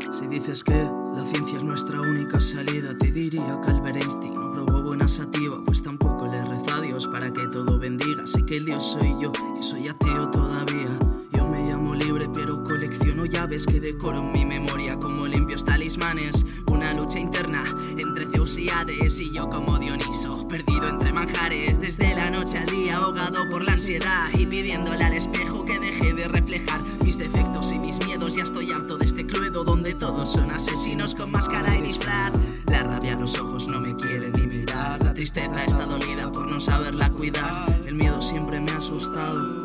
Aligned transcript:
Si 0.00 0.26
dices 0.26 0.64
que 0.64 0.90
la 1.14 1.26
ciencia 1.26 1.58
es 1.58 1.62
nuestra 1.62 2.00
única 2.00 2.40
salida, 2.40 2.96
te 2.96 3.12
diría 3.12 3.60
que 3.62 3.70
Albert 3.70 3.96
Einstein 3.96 4.34
no 4.34 4.50
probó 4.50 4.82
buena 4.82 5.06
sativa, 5.06 5.62
pues 5.64 5.82
tampoco 5.82 6.26
le 6.26 6.42
reza 6.42 6.76
a 6.76 6.80
Dios 6.80 7.06
para 7.06 7.30
que 7.30 7.46
todo 7.48 7.78
bendiga. 7.78 8.26
Sé 8.26 8.44
que 8.46 8.56
el 8.56 8.64
Dios 8.64 8.82
soy 8.82 9.14
yo 9.20 9.30
y 9.58 9.62
soy 9.62 9.88
ateo 9.88 10.30
todavía. 10.30 10.98
Yo 11.32 11.46
me 11.46 11.68
llamo 11.68 11.94
libre, 11.94 12.30
pero 12.32 12.64
colecciono 12.64 13.26
llaves 13.26 13.66
que 13.66 13.78
decoro 13.78 14.22
mi 14.22 14.46
memoria 14.46 14.98
como 14.98 15.26
limpios 15.26 15.66
talismanes. 15.66 16.46
Una 16.72 16.94
lucha 16.94 17.18
interna 17.18 17.64
entre 17.98 18.24
Zeus 18.26 18.56
y 18.58 18.70
Hades 18.70 19.20
y 19.20 19.34
yo 19.34 19.50
como 19.50 19.78
Dioniso, 19.78 20.48
perdido 20.48 20.88
entre 20.88 21.12
manjares. 21.12 21.78
Desde 21.78 22.14
la 22.14 22.30
noche 22.30 22.56
al 22.56 22.66
día, 22.66 22.96
ahogado 22.96 23.48
por 23.50 23.62
la 23.62 23.72
ansiedad 23.72 24.28
y 24.38 24.46
pidiéndole 24.46 25.04
al 25.04 25.12
espejo 25.12 25.66
que 25.66 25.78
deje 25.78 26.14
de 26.14 26.26
reflejar 26.26 26.80
mis 27.04 27.18
defectos 27.18 27.49
mis 27.90 28.06
miedos. 28.06 28.36
Ya 28.36 28.44
estoy 28.44 28.70
harto 28.70 28.96
de 28.96 29.06
este 29.06 29.26
cluedo 29.26 29.64
donde 29.64 29.94
todos 29.94 30.32
son 30.32 30.50
asesinos 30.50 31.14
con 31.14 31.30
máscara 31.30 31.76
y 31.76 31.82
disfraz. 31.82 32.32
La 32.66 32.84
rabia 32.84 33.14
a 33.14 33.16
los 33.16 33.36
ojos 33.38 33.66
no 33.68 33.80
me 33.80 33.96
quiere 33.96 34.30
ni 34.30 34.46
mirar. 34.46 35.02
La 35.02 35.12
tristeza 35.12 35.64
está 35.64 35.86
dolida 35.86 36.30
por 36.30 36.48
no 36.48 36.60
saberla 36.60 37.10
cuidar. 37.10 37.66
El 37.86 37.96
miedo 37.96 38.22
siempre 38.22 38.60
me 38.60 38.70
ha 38.70 38.78
asustado 38.78 39.64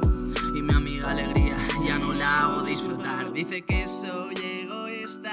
y 0.55 0.61
mi 0.61 0.73
amiga 0.73 1.11
alegría 1.11 1.57
ya 1.85 1.99
no 1.99 2.13
la 2.13 2.45
hago 2.45 2.63
disfrutar. 2.63 3.31
Dice 3.31 3.61
que 3.61 3.87
soy. 3.87 4.54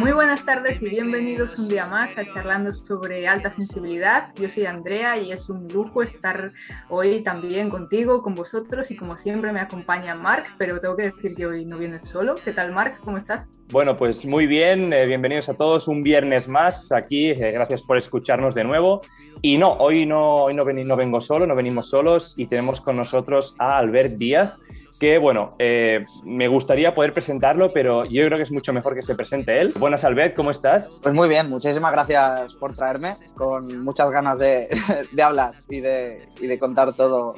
Muy 0.03 0.11
buenas 0.11 0.45
tardes 0.45 0.83
y 0.83 0.89
bienvenidos 0.89 1.57
un 1.61 1.69
día 1.69 1.87
más 1.87 2.19
a 2.19 2.25
Charlando 2.25 2.73
sobre 2.73 3.29
Alta 3.29 3.53
Sensibilidad. 3.53 4.31
Yo 4.35 4.49
soy 4.49 4.67
Andrea 4.67 5.17
y 5.17 5.31
es 5.31 5.49
un 5.49 5.69
lujo 5.69 6.03
estar 6.03 6.53
hoy 6.89 7.23
también 7.23 7.71
contigo, 7.71 8.21
con 8.21 8.35
vosotros 8.35 8.91
y 8.91 8.97
como 8.97 9.17
siempre 9.17 9.53
me 9.53 9.61
acompaña 9.61 10.17
Marc, 10.17 10.45
pero 10.59 10.81
tengo 10.81 10.97
que 10.97 11.13
decir 11.13 11.37
que 11.37 11.47
hoy 11.47 11.65
no 11.67 11.79
vienes 11.79 12.09
solo. 12.09 12.35
¿Qué 12.35 12.53
tal 12.53 12.75
Marc? 12.75 12.99
¿Cómo 12.99 13.17
estás? 13.17 13.49
Bueno, 13.71 13.97
pues 13.97 14.27
muy 14.27 14.49
bien, 14.49 14.93
eh, 14.93 15.07
bienvenidos 15.07 15.49
a 15.49 15.57
todos 15.57 15.87
un 15.87 16.03
viernes 16.03 16.49
más 16.49 16.91
aquí, 16.91 17.31
eh, 17.31 17.53
gracias 17.53 17.81
por 17.83 17.97
escucharnos 17.97 18.57
de 18.57 18.65
nuevo. 18.65 19.03
Y 19.41 19.57
no, 19.57 19.73
hoy 19.75 20.05
no, 20.05 20.35
hoy 20.35 20.55
no, 20.55 20.65
ven- 20.65 20.87
no 20.87 20.97
vengo 20.97 21.21
solo, 21.21 21.47
no 21.47 21.55
venimos 21.55 21.89
solos 21.89 22.39
y 22.39 22.47
tenemos 22.47 22.81
con 22.81 22.97
nosotros 22.97 23.55
a 23.59 23.79
Albert 23.79 24.15
Díaz, 24.15 24.55
que 25.03 25.19
bueno, 25.19 25.57
eh, 25.59 26.01
me 26.23 26.47
gustaría 26.47 26.95
poder 26.95 27.13
presentarlo, 27.13 27.71
pero 27.71 28.05
yo 28.05 28.25
creo 28.25 28.37
que 28.37 28.45
es 28.45 28.53
mucho 28.53 28.73
mejor 28.73 28.95
que 28.95 29.03
se 29.03 29.17
presente 29.17 29.61
él. 29.61 29.75
Buenas 29.77 30.05
Albert, 30.05 30.37
¿cómo 30.37 30.53
estás? 30.53 31.01
Pues 31.03 31.13
muy 31.13 31.29
bien, 31.29 31.49
muchísimas 31.51 31.91
gracias 31.91 32.55
por 32.55 32.73
traerme, 32.73 33.17
con 33.35 33.83
muchas 33.83 34.09
ganas 34.13 34.39
de, 34.39 34.69
de 35.11 35.23
hablar 35.25 35.55
y 35.69 35.81
de, 35.81 36.29
y 36.41 36.47
de 36.47 36.57
contar 36.57 36.95
todo, 36.95 37.35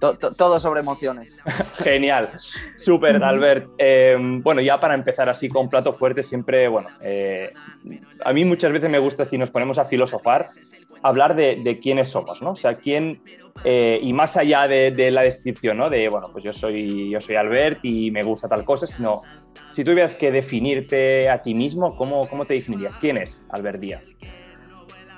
to- 0.00 0.16
to- 0.16 0.32
todo 0.32 0.58
sobre 0.58 0.80
emociones. 0.80 1.36
Genial, 1.84 2.30
súper 2.76 3.22
Albert. 3.22 3.68
Eh, 3.76 4.16
bueno, 4.42 4.62
ya 4.62 4.80
para 4.80 4.94
empezar 4.94 5.28
así 5.28 5.50
con 5.50 5.68
plato 5.68 5.92
fuerte, 5.92 6.22
siempre, 6.22 6.68
bueno, 6.68 6.88
eh, 7.02 7.52
a 8.24 8.32
mí 8.32 8.46
muchas 8.46 8.72
veces 8.72 8.88
me 8.88 8.98
gusta 8.98 9.26
si 9.26 9.36
nos 9.36 9.50
ponemos 9.50 9.76
a 9.76 9.84
filosofar, 9.84 10.48
hablar 11.02 11.34
de, 11.34 11.56
de 11.56 11.78
quiénes 11.78 12.08
somos, 12.10 12.42
¿no? 12.42 12.52
O 12.52 12.56
sea, 12.56 12.74
quién, 12.74 13.22
eh, 13.64 13.98
y 14.02 14.12
más 14.12 14.36
allá 14.36 14.66
de, 14.68 15.10
la 15.10 15.22
descripción, 15.22 15.76
¿no? 15.76 15.90
De, 15.90 16.08
bueno, 16.08 16.28
pues 16.32 16.44
yo 16.44 16.52
soy, 16.52 17.10
yo 17.10 17.20
soy 17.20 17.36
Albert 17.36 17.80
y 17.82 18.10
me 18.10 18.22
gusta 18.22 18.48
tal 18.48 18.64
cosa, 18.64 18.86
sino 18.86 19.22
si 19.72 19.84
tuvieras 19.84 20.14
que 20.14 20.30
definirte 20.30 21.28
a 21.28 21.38
ti 21.38 21.54
mismo, 21.54 21.96
¿cómo, 21.96 22.28
cómo 22.28 22.44
te 22.44 22.54
definirías? 22.54 22.96
¿Quién 22.98 23.16
es 23.16 23.46
Albert 23.50 23.80
Díaz? 23.80 24.04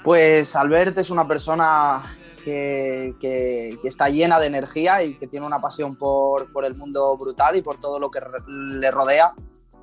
Pues 0.02 0.56
Albert 0.56 0.96
es 0.98 1.10
una 1.10 1.26
persona 1.28 2.02
que, 2.44 3.14
que- 3.20 3.76
está 3.84 4.08
llena 4.08 4.40
de 4.40 4.46
energía 4.46 5.02
y 5.04 5.14
que 5.18 5.26
tiene 5.26 5.46
una 5.46 5.60
pasión 5.60 5.96
por, 5.96 6.52
por 6.52 6.64
el 6.64 6.74
mundo 6.74 7.16
brutal 7.16 7.56
y 7.56 7.62
por 7.62 7.78
todo 7.78 7.98
lo 7.98 8.10
que 8.10 8.20
le 8.48 8.90
rodea, 8.90 9.32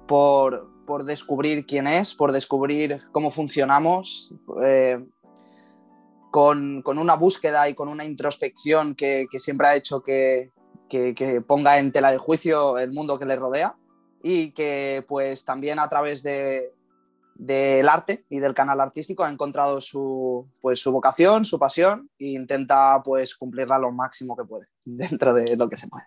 por, 0.08 0.68
por 0.86 1.04
descubrir 1.04 1.66
quién 1.66 1.86
es, 1.86 2.16
por 2.16 2.32
descubrir 2.32 3.02
cómo 3.12 3.30
funcionamos, 3.30 4.34
eh, 4.66 5.00
con, 6.32 6.82
con 6.82 6.98
una 7.00 7.16
búsqueda 7.16 7.70
y 7.70 7.74
con 7.74 7.90
una 7.90 8.06
introspección 8.06 8.96
que, 8.96 9.28
que 9.30 9.40
siempre 9.40 9.68
ha 9.68 9.76
hecho 9.76 10.02
que, 10.02 10.52
que- 10.90 11.44
ponga 11.46 11.80
en 11.80 11.92
tela 11.92 12.12
de 12.12 12.18
juicio 12.18 12.78
el 12.78 12.92
mundo 12.92 13.20
que 13.20 13.26
le 13.26 13.36
rodea 13.36 13.76
y 14.24 14.52
que 14.52 15.04
pues 15.08 15.46
también 15.46 15.80
a 15.80 15.90
través 15.90 16.24
de, 16.24 16.74
del 17.36 17.88
arte 17.88 18.26
y 18.30 18.40
del 18.40 18.54
canal 18.54 18.80
artístico 18.80 19.24
ha 19.24 19.30
encontrado 19.32 19.80
su, 19.80 20.48
pues, 20.62 20.80
su 20.80 20.92
vocación, 20.92 21.46
su 21.46 21.60
pasión 21.60 22.10
e 22.18 22.30
intenta 22.30 23.02
pues 23.04 23.36
cumplirla 23.36 23.78
lo 23.78 23.92
máximo 23.92 24.36
que 24.36 24.44
puede 24.44 24.68
dentro 24.86 25.34
de 25.34 25.56
lo 25.56 25.70
que 25.70 25.78
se 25.78 25.88
puede. 25.88 26.06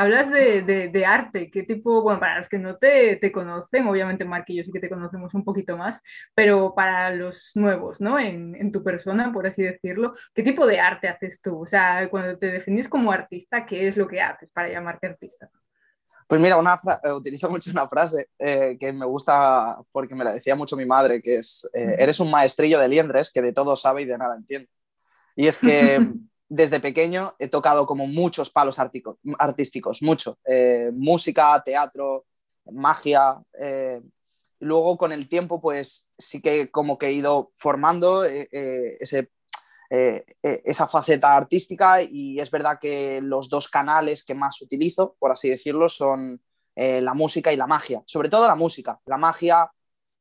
Hablas 0.00 0.30
de, 0.30 0.62
de- 0.62 0.88
de 0.88 1.04
arte, 1.06 1.50
¿qué 1.50 1.62
tipo, 1.64 2.02
bueno, 2.02 2.20
para 2.20 2.38
los 2.38 2.48
que 2.48 2.58
no 2.58 2.76
te, 2.78 3.16
te 3.16 3.30
conocen, 3.30 3.86
obviamente 3.86 4.24
Marc 4.24 4.48
y 4.48 4.56
yo 4.56 4.64
sí 4.64 4.72
que 4.72 4.80
te 4.80 4.88
conocemos 4.88 5.34
un 5.34 5.44
poquito 5.44 5.76
más, 5.76 6.00
pero 6.34 6.74
para 6.74 7.10
los 7.14 7.50
nuevos, 7.54 8.00
¿no? 8.00 8.18
En, 8.18 8.54
en 8.56 8.72
tu 8.72 8.82
persona, 8.82 9.30
por 9.32 9.46
así 9.46 9.62
decirlo, 9.62 10.12
¿qué 10.34 10.42
tipo 10.42 10.66
de 10.66 10.80
arte 10.80 11.08
haces 11.08 11.42
tú? 11.42 11.60
O 11.62 11.66
sea, 11.66 12.08
cuando 12.08 12.38
te 12.38 12.46
definís 12.50 12.88
como 12.88 13.12
artista, 13.12 13.66
¿qué 13.66 13.88
es 13.88 13.96
lo 13.98 14.08
que 14.08 14.22
haces 14.22 14.48
para 14.52 14.70
llamarte 14.70 15.06
artista? 15.08 15.50
Pues 16.26 16.40
mira, 16.40 16.56
una 16.58 16.80
eh, 17.04 17.12
utilizo 17.12 17.50
mucho 17.50 17.70
una 17.72 17.88
frase 17.88 18.28
eh, 18.38 18.76
que 18.78 18.92
me 18.92 19.04
gusta 19.04 19.78
porque 19.92 20.14
me 20.14 20.24
la 20.24 20.32
decía 20.32 20.54
mucho 20.54 20.76
mi 20.76 20.86
madre, 20.86 21.20
que 21.20 21.38
es, 21.38 21.68
eh, 21.74 21.96
eres 21.98 22.20
un 22.20 22.30
maestrillo 22.30 22.78
de 22.78 22.88
liendres 22.88 23.32
que 23.32 23.42
de 23.42 23.52
todo 23.52 23.76
sabe 23.76 24.02
y 24.02 24.04
de 24.04 24.16
nada 24.16 24.36
entiende. 24.36 24.68
Y 25.36 25.48
es 25.48 25.58
que 25.60 26.00
desde 26.50 26.80
pequeño 26.80 27.36
he 27.38 27.48
tocado 27.48 27.86
como 27.86 28.08
muchos 28.08 28.50
palos 28.50 28.78
artísticos, 28.78 30.02
mucho. 30.02 30.38
Eh, 30.44 30.90
música, 30.92 31.62
teatro, 31.64 32.26
magia. 32.72 33.40
eh, 33.58 34.02
luego 34.58 34.98
con 34.98 35.12
el 35.12 35.28
tiempo, 35.28 35.60
pues 35.60 36.10
sí 36.18 36.42
que 36.42 36.70
como 36.70 36.98
que 36.98 37.06
he 37.06 37.12
ido 37.12 37.52
formando 37.54 38.24
eh, 38.24 38.48
eh, 38.50 38.98
esa 40.42 40.88
faceta 40.88 41.36
artística 41.36 42.02
y 42.02 42.40
es 42.40 42.50
verdad 42.50 42.78
que 42.80 43.20
los 43.22 43.48
dos 43.48 43.68
canales 43.68 44.24
que 44.24 44.34
más 44.34 44.60
utilizo, 44.60 45.16
por 45.20 45.30
así 45.32 45.48
decirlo, 45.48 45.88
son 45.88 46.42
la 46.76 47.12
música 47.12 47.52
y 47.52 47.56
la 47.56 47.66
magia. 47.66 48.02
Sobre 48.06 48.30
todo 48.30 48.48
la 48.48 48.54
música. 48.54 48.98
La 49.04 49.18
magia 49.18 49.70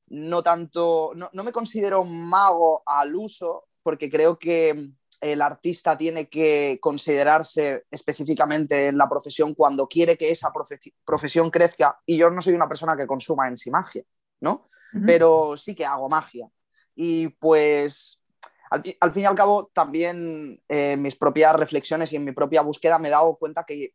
no 0.07 0.43
tanto, 0.43 1.13
no 1.15 1.43
me 1.43 1.53
considero 1.53 2.03
mago 2.03 2.83
al 2.85 3.15
uso 3.15 3.69
porque 3.81 4.09
creo 4.09 4.37
que 4.37 4.91
el 5.21 5.41
artista 5.41 5.97
tiene 5.97 6.29
que 6.29 6.77
considerarse 6.81 7.85
específicamente 7.91 8.87
en 8.87 8.97
la 8.97 9.09
profesión 9.09 9.53
cuando 9.53 9.87
quiere 9.87 10.17
que 10.17 10.31
esa 10.31 10.51
profe- 10.51 10.93
profesión 11.05 11.49
crezca 11.51 11.99
y 12.05 12.17
yo 12.17 12.29
no 12.29 12.41
soy 12.41 12.53
una 12.53 12.67
persona 12.67 12.95
que 12.95 13.07
consuma 13.07 13.47
en 13.47 13.57
sí 13.57 13.69
magia, 13.71 14.03
¿no? 14.41 14.69
Pero 15.05 15.55
sí 15.57 15.75
que 15.75 15.85
hago 15.85 16.09
magia. 16.09 16.49
Y 16.95 17.27
pues 17.27 18.23
al, 18.71 18.81
fi- 18.81 18.97
al 18.99 19.13
fin 19.13 19.23
y 19.23 19.25
al 19.25 19.35
cabo 19.35 19.69
también 19.73 20.61
eh, 20.67 20.93
en 20.93 21.01
mis 21.01 21.15
propias 21.15 21.55
reflexiones 21.55 22.11
y 22.13 22.15
en 22.15 22.25
mi 22.25 22.31
propia 22.31 22.61
búsqueda 22.61 22.97
me 22.99 23.07
he 23.09 23.11
dado 23.11 23.35
cuenta 23.35 23.65
que 23.65 23.93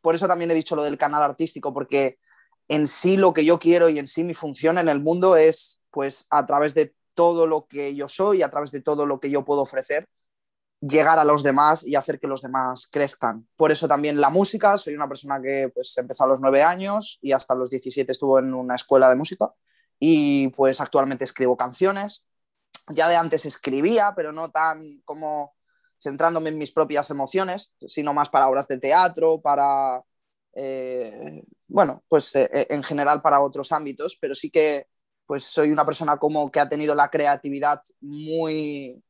por 0.00 0.14
eso 0.14 0.26
también 0.26 0.50
he 0.50 0.54
dicho 0.54 0.74
lo 0.76 0.82
del 0.82 0.96
canal 0.98 1.22
artístico, 1.22 1.74
porque 1.74 2.18
en 2.68 2.86
sí 2.86 3.16
lo 3.16 3.34
que 3.34 3.44
yo 3.44 3.58
quiero 3.58 3.88
y 3.88 3.98
en 3.98 4.08
sí 4.08 4.24
mi 4.24 4.34
función 4.34 4.78
en 4.78 4.88
el 4.88 5.00
mundo 5.00 5.36
es 5.36 5.80
pues 5.90 6.26
a 6.30 6.46
través 6.46 6.72
de 6.74 6.94
todo 7.14 7.46
lo 7.46 7.66
que 7.66 7.94
yo 7.94 8.08
soy, 8.08 8.42
a 8.42 8.50
través 8.50 8.70
de 8.70 8.80
todo 8.80 9.04
lo 9.04 9.20
que 9.20 9.28
yo 9.30 9.44
puedo 9.44 9.60
ofrecer, 9.60 10.06
llegar 10.80 11.18
a 11.18 11.24
los 11.24 11.42
demás 11.42 11.86
y 11.86 11.94
hacer 11.94 12.18
que 12.18 12.26
los 12.26 12.42
demás 12.42 12.88
crezcan. 12.90 13.46
Por 13.56 13.70
eso 13.70 13.86
también 13.86 14.20
la 14.20 14.30
música, 14.30 14.78
soy 14.78 14.94
una 14.94 15.08
persona 15.08 15.40
que 15.40 15.70
pues 15.74 15.96
empezó 15.98 16.24
a 16.24 16.28
los 16.28 16.40
nueve 16.40 16.62
años 16.62 17.18
y 17.20 17.32
hasta 17.32 17.54
los 17.54 17.70
17 17.70 18.10
estuvo 18.10 18.38
en 18.38 18.54
una 18.54 18.76
escuela 18.76 19.08
de 19.08 19.16
música 19.16 19.52
y 19.98 20.48
pues 20.48 20.80
actualmente 20.80 21.24
escribo 21.24 21.56
canciones. 21.56 22.26
Ya 22.88 23.08
de 23.08 23.16
antes 23.16 23.44
escribía, 23.46 24.14
pero 24.16 24.32
no 24.32 24.50
tan 24.50 24.82
como 25.04 25.54
centrándome 26.00 26.48
en 26.48 26.58
mis 26.58 26.72
propias 26.72 27.10
emociones, 27.10 27.74
sino 27.86 28.14
más 28.14 28.30
para 28.30 28.48
obras 28.48 28.66
de 28.66 28.78
teatro, 28.78 29.40
para, 29.42 30.02
eh, 30.54 31.44
bueno, 31.68 32.02
pues 32.08 32.34
eh, 32.34 32.66
en 32.70 32.82
general 32.82 33.20
para 33.20 33.40
otros 33.40 33.70
ámbitos, 33.70 34.16
pero 34.18 34.34
sí 34.34 34.50
que 34.50 34.86
pues 35.26 35.44
soy 35.44 35.70
una 35.70 35.84
persona 35.84 36.16
como 36.16 36.50
que 36.50 36.58
ha 36.58 36.68
tenido 36.68 36.94
la 36.94 37.10
creatividad 37.10 37.82
muy, 38.00 39.00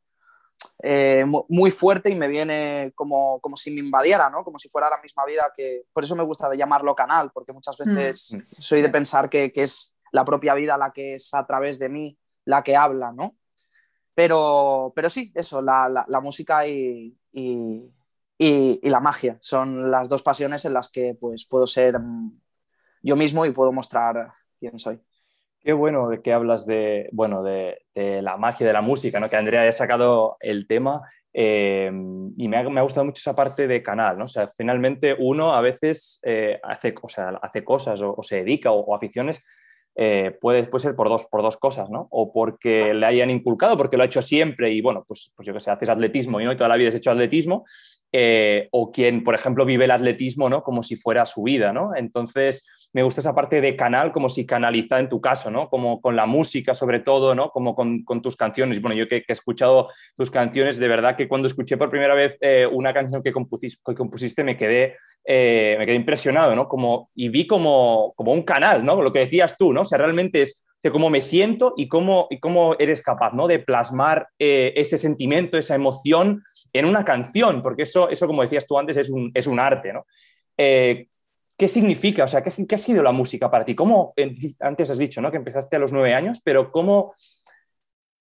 eh, 0.83 1.25
mu- 1.27 1.45
muy 1.49 1.71
fuerte 1.71 2.11
y 2.11 2.15
me 2.15 2.29
viene 2.29 2.93
como, 2.95 3.41
como 3.41 3.57
si 3.57 3.71
me 3.71 3.81
invadiera, 3.81 4.31
¿no? 4.31 4.43
Como 4.45 4.59
si 4.59 4.69
fuera 4.69 4.89
la 4.91 5.01
misma 5.03 5.25
vida 5.27 5.53
que... 5.57 5.83
Por 5.93 6.05
eso 6.05 6.17
me 6.17 6.23
gusta 6.25 6.49
de 6.49 6.57
llamarlo 6.57 6.95
canal, 6.95 7.31
porque 7.33 7.53
muchas 7.53 7.77
veces 7.77 8.37
soy 8.61 8.81
de 8.83 8.89
pensar 8.89 9.29
que, 9.29 9.53
que 9.53 9.63
es 9.65 9.97
la 10.13 10.25
propia 10.25 10.55
vida 10.55 10.77
la 10.79 10.91
que 10.93 11.15
es 11.15 11.33
a 11.35 11.47
través 11.47 11.79
de 11.79 11.89
mí 11.89 12.19
la 12.45 12.63
que 12.63 12.77
habla, 12.77 13.13
¿no? 13.13 13.37
Pero, 14.15 14.93
pero 14.95 15.09
sí, 15.09 15.31
eso, 15.35 15.63
la, 15.63 15.89
la- 15.89 16.05
la 16.09 16.21
música 16.21 16.67
y, 16.67 17.17
y- 17.33 17.91
y- 18.39 18.81
y 18.83 18.89
la 18.89 19.01
magia 19.01 19.37
son 19.41 19.91
las 19.91 20.09
dos 20.09 20.23
pasiones 20.23 20.65
en 20.65 20.73
las 20.75 20.91
que 20.91 21.15
pues, 21.15 21.45
puedo 21.47 21.67
ser 21.67 21.99
mm, 21.99 22.41
yo 23.03 23.17
mismo 23.17 23.47
y 23.47 23.51
puedo 23.53 23.73
mostrar 23.73 24.33
quién 24.59 24.79
soy. 24.79 25.01
Qué 25.63 25.73
bueno 25.73 26.09
de 26.09 26.23
que 26.23 26.33
hablas 26.33 26.67
de, 26.67 27.09
bueno, 27.13 27.43
de, 27.43 27.83
de 27.95 28.23
la 28.23 28.37
magia 28.37 28.67
de 28.67 28.73
la 28.73 28.81
música, 28.81 29.21
¿no? 29.21 29.29
Que 29.29 29.37
Andrea 29.37 29.63
haya 29.63 29.73
sacado 29.73 30.37
el 30.41 30.67
tema 30.67 31.03
eh, 31.33 31.91
y 32.37 32.49
me 32.49 32.57
ha, 32.57 32.69
me 32.69 32.81
ha 32.81 32.83
gustado 32.83 33.05
mucho 33.05 33.21
esa 33.21 33.37
parte 33.37 33.69
de 33.69 33.83
canal, 33.83 34.19
¿no? 34.19 34.25
O 34.25 34.29
sea, 34.29 34.49
finalmente 34.57 35.15
uno 35.19 35.55
a 35.55 35.61
veces 35.61 36.19
eh, 36.23 36.59
hace, 36.63 36.95
o 37.01 37.09
sea, 37.09 37.39
hace 37.43 37.63
cosas 37.63 38.01
o, 38.01 38.15
o 38.17 38.23
se 38.23 38.37
dedica 38.37 38.73
o, 38.73 38.81
o 38.81 38.95
aficiones 38.95 39.43
eh, 39.97 40.37
puede, 40.41 40.65
puede, 40.65 40.83
ser 40.83 40.97
por 40.97 41.09
dos, 41.09 41.27
por 41.27 41.43
dos 41.43 41.57
cosas, 41.57 41.91
¿no? 41.91 42.09
O 42.11 42.33
porque 42.33 42.95
le 42.95 43.07
hayan 43.07 43.29
inculcado, 43.29 43.77
porque 43.77 43.97
lo 43.97 44.03
ha 44.03 44.07
hecho 44.07 44.23
siempre 44.23 44.71
y, 44.71 44.81
bueno, 44.81 45.05
pues, 45.07 45.33
pues 45.35 45.47
yo 45.47 45.53
que 45.53 45.61
sé, 45.61 45.71
haces 45.71 45.89
atletismo 45.89 46.41
y, 46.41 46.45
¿no? 46.45 46.53
y 46.53 46.57
toda 46.57 46.69
la 46.69 46.77
vida 46.77 46.89
has 46.89 46.95
hecho 46.95 47.11
atletismo, 47.11 47.65
eh, 48.13 48.69
o 48.73 48.91
quien, 48.91 49.23
por 49.23 49.35
ejemplo, 49.35 49.65
vive 49.65 49.85
el 49.85 49.91
atletismo, 49.91 50.49
¿no? 50.49 50.63
Como 50.63 50.83
si 50.83 50.97
fuera 50.97 51.27
su 51.27 51.43
vida, 51.43 51.73
¿no? 51.73 51.95
Entonces, 51.95 52.91
me 52.93 53.03
gusta 53.03 53.21
esa 53.21 53.35
parte 53.35 53.61
de 53.61 53.77
canal, 53.77 54.13
como 54.13 54.29
si 54.29 54.47
canaliza 54.47 54.99
en 54.99 55.09
tu 55.09 55.21
caso, 55.21 55.51
¿no? 55.51 55.69
Como 55.69 56.01
con 56.01 56.17
la 56.17 56.27
música, 56.27 56.75
sobre 56.75 57.01
todo, 57.01 57.35
¿no? 57.35 57.51
Como 57.51 57.75
con, 57.75 58.05
tus 58.23 58.37
canciones. 58.37 58.81
Bueno, 58.83 58.97
yo 58.97 59.09
que, 59.09 59.25
he 59.27 59.33
escuchado 59.33 59.91
tus 60.17 60.31
canciones, 60.31 60.79
de 60.79 60.89
verdad 60.89 61.17
que 61.17 61.29
cuando 61.29 61.49
escuché 61.49 61.77
por 61.77 61.91
primera 61.91 62.15
vez 62.15 62.37
eh, 62.41 62.67
una 62.71 62.93
canción 62.93 63.23
que 63.23 63.33
compusiste, 63.33 64.45
me 64.45 64.57
quedé 64.57 64.97
eh, 65.25 65.77
me 65.79 65.87
quedé 65.87 65.97
impresionado, 65.97 66.57
¿no? 66.57 66.67
Como, 66.67 67.11
y 67.15 67.29
vi 67.29 67.47
como, 67.47 68.15
como 68.17 68.33
un 68.33 68.43
canal, 68.43 68.85
¿no? 68.85 69.03
Lo 69.03 69.13
que 69.13 69.21
decías 69.21 69.57
tú, 69.57 69.73
¿no? 69.73 69.83
O 69.83 69.85
sea, 69.85 69.99
realmente 69.99 70.43
es 70.43 70.65
o 70.81 70.91
cómo 70.91 71.11
me 71.11 71.21
siento 71.21 71.75
y 71.77 71.89
cómo, 71.89 72.27
y 72.31 72.41
cómo 72.41 72.75
eres 72.79 73.03
capaz, 73.03 73.33
¿no? 73.33 73.47
De 73.47 73.59
plasmar 73.59 74.29
eh, 74.39 74.73
ese 74.77 74.97
sentimiento, 74.97 75.59
esa 75.59 75.75
emoción 75.75 76.43
en 76.73 76.85
una 76.85 77.05
canción, 77.05 77.63
porque 77.63 77.83
eso, 77.83 78.09
eso 78.09 78.27
como 78.27 78.43
decías 78.43 78.67
tú 78.67 78.79
antes, 78.79 78.97
es 78.97 79.11
un, 79.11 79.31
es 79.35 79.47
un 79.47 79.59
arte, 79.59 79.93
¿no? 79.93 80.07
Eh, 80.57 81.09
¿Qué 81.57 81.69
significa? 81.69 82.25
O 82.25 82.29
sea, 82.29 82.43
¿qué, 82.43 82.51
¿qué, 82.67 82.75
ha 82.75 82.79
sido 82.79 83.03
la 83.03 83.13
música 83.13 83.51
para 83.51 83.65
ti? 83.65 83.75
¿Cómo, 83.75 84.15
antes 84.61 84.91
has 84.91 84.99
dicho, 84.99 85.21
¿no? 85.21 85.31
Que 85.31 85.37
empezaste 85.37 85.77
a 85.77 85.79
los 85.79 85.93
nueve 85.93 86.15
años, 86.15 86.41
pero 86.43 86.73
¿cómo, 86.73 87.15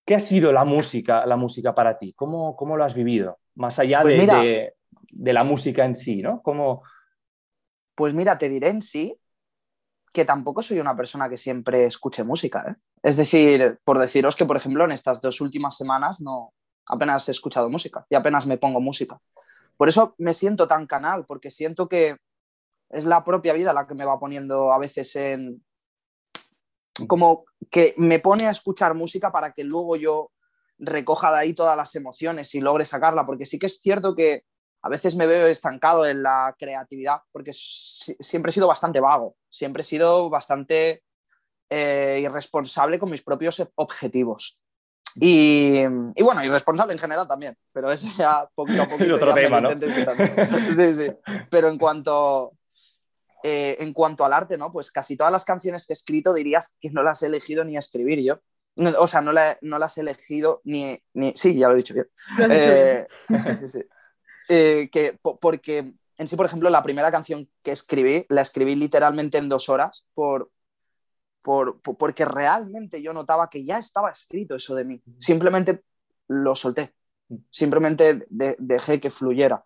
¿qué 0.06 0.16
ha 0.16 0.19
sido 0.19 0.51
la 0.51 0.66
música, 0.66 1.25
la 1.25 1.38
música 1.38 1.74
para 1.74 1.98
ti? 1.98 2.13
¿Cómo, 2.13 2.56
cómo 2.56 2.75
lo 2.75 2.84
has 2.84 2.96
vivido? 2.96 3.40
Más 3.56 3.80
allá 3.80 4.01
pues 4.01 4.16
de, 4.16 4.25
de, 4.25 4.74
de 5.12 5.34
la 5.34 5.44
música 5.44 5.86
en 5.86 5.95
sí, 5.95 6.22
¿no? 6.22 6.42
¿Cómo... 6.42 6.84
Pues 7.95 8.13
mira, 8.13 8.38
te 8.38 8.50
diré 8.50 8.69
en 8.69 8.81
sí 8.81 9.16
que 10.12 10.25
tampoco 10.25 10.62
soy 10.62 10.80
una 10.80 10.95
persona 10.95 11.30
que 11.30 11.38
siempre 11.38 11.86
escuche 11.86 12.24
música. 12.24 12.66
¿eh? 12.68 12.75
Es 13.04 13.16
decir, 13.16 13.80
por 13.84 14.00
deciros 14.00 14.36
que, 14.36 14.45
por 14.45 14.57
ejemplo, 14.57 14.84
en 14.86 14.92
estas 14.92 15.22
dos 15.22 15.40
últimas 15.42 15.78
semanas 15.78 16.19
no 16.22 16.54
apenas 16.89 17.27
he 17.30 17.31
escuchado 17.31 17.69
música 17.69 18.06
y 18.09 18.15
apenas 18.15 18.45
me 18.45 18.57
pongo 18.57 18.81
música. 18.81 19.21
Por 19.77 19.88
eso 19.88 20.15
me 20.18 20.33
siento 20.33 20.68
tan 20.68 20.88
canal, 20.88 21.25
porque 21.25 21.50
siento 21.50 21.88
que 21.88 22.18
es 22.89 23.06
la 23.06 23.24
propia 23.24 23.53
vida 23.53 23.71
la 23.71 23.88
que 23.88 23.94
me 23.94 24.03
va 24.03 24.19
poniendo 24.19 24.74
a 24.74 24.80
veces 24.80 25.15
en... 25.15 25.63
como 27.07 27.45
que 27.71 27.94
me 27.97 28.19
pone 28.19 28.47
a 28.47 28.51
escuchar 28.51 28.95
música 28.95 29.31
para 29.31 29.53
que 29.53 29.63
luego 29.63 29.95
yo 29.95 30.31
recoja 30.80 31.31
de 31.31 31.38
ahí 31.38 31.53
todas 31.53 31.77
las 31.77 31.95
emociones 31.95 32.53
y 32.56 32.62
logre 32.62 32.86
sacarla, 32.86 33.25
porque 33.25 33.45
sí 33.45 33.59
que 33.59 33.68
es 33.68 33.80
cierto 33.80 34.15
que 34.15 34.44
a 34.81 34.89
veces 34.89 35.15
me 35.15 35.27
veo 35.27 35.47
estancado 35.47 36.06
en 36.06 36.24
la 36.24 36.56
creatividad 36.57 37.21
porque 37.31 37.51
siempre 37.53 38.50
he 38.50 38.53
sido 38.53 38.68
bastante 38.68 39.00
vago, 39.00 39.35
siempre 39.50 39.81
he 39.81 39.83
sido 39.83 40.30
bastante 40.30 41.03
eh, 41.69 42.19
irresponsable 42.24 42.97
con 42.97 43.12
mis 43.12 43.21
propios 43.21 43.63
objetivos. 43.75 44.59
Y, 45.19 45.81
y, 46.16 46.24
bueno, 46.24 46.44
irresponsable 46.44 46.94
en 46.94 47.00
general 47.00 47.27
también, 47.27 47.56
pero 47.74 47.92
eso 47.92 48.07
ya 48.18 48.50
poquito 48.56 48.83
a 48.83 48.86
poquito. 48.89 49.16
otro 49.16 49.33
tema, 49.33 49.60
¿no? 49.60 49.69
Sí, 49.69 50.95
sí. 50.95 51.12
Pero 51.50 51.68
en 51.68 51.77
cuanto, 51.77 52.54
eh, 53.44 53.77
en 53.80 53.94
cuanto 53.94 54.24
al 54.24 54.33
arte, 54.33 54.57
¿no? 54.57 54.71
Pues 54.71 54.92
casi 54.92 55.18
todas 55.18 55.31
las 55.31 55.45
canciones 55.45 55.86
que 55.86 55.94
he 55.94 55.95
escrito 55.95 56.33
dirías 56.33 56.75
que 56.80 56.89
no 56.89 57.04
las 57.04 57.24
he 57.24 57.27
elegido 57.27 57.63
ni 57.63 57.75
a 57.75 57.80
escribir 57.80 58.19
yo. 58.24 58.39
o 58.98 59.07
sea, 59.07 59.21
no, 59.21 59.33
no, 59.62 59.80
las 59.80 59.98
he 59.98 60.01
elegido 60.01 60.62
ni, 60.63 61.01
ni... 61.13 61.33
Sí, 61.36 61.57
ya 61.57 61.68
lo 61.68 61.74
he 61.74 61.77
dicho 61.77 61.94
bien. 61.94 62.07
Eh, 62.51 63.06
sí, 63.60 63.68
sí. 63.68 63.83
Eh, 64.48 64.89
que, 64.92 65.18
porque 65.21 65.94
en 66.18 66.27
sí, 66.27 66.36
por 66.36 66.45
ejemplo, 66.45 66.69
la 66.69 66.83
primera 66.83 67.12
canción 67.12 67.50
que 67.63 67.71
escribí, 67.71 68.25
la 68.30 68.42
escribí 68.42 68.75
literalmente 68.75 69.38
en 69.38 69.48
dos 69.48 69.69
horas 69.69 70.07
por, 70.13 70.51
por, 71.41 71.80
porque 71.81 72.25
realmente 72.25 73.01
yo 73.01 73.13
notaba 73.13 73.50
que 73.50 73.63
ya 73.63 73.80
estaba 73.80 74.12
escrito 74.12 74.56
eso 74.56 74.75
de 74.75 74.86
mí. 74.86 75.01
Simplemente 75.18 75.83
lo 76.27 76.56
solté, 76.56 76.94
simplemente 77.50 78.25
dejé 78.30 79.00
que 79.00 79.09
fluyera. 79.09 79.63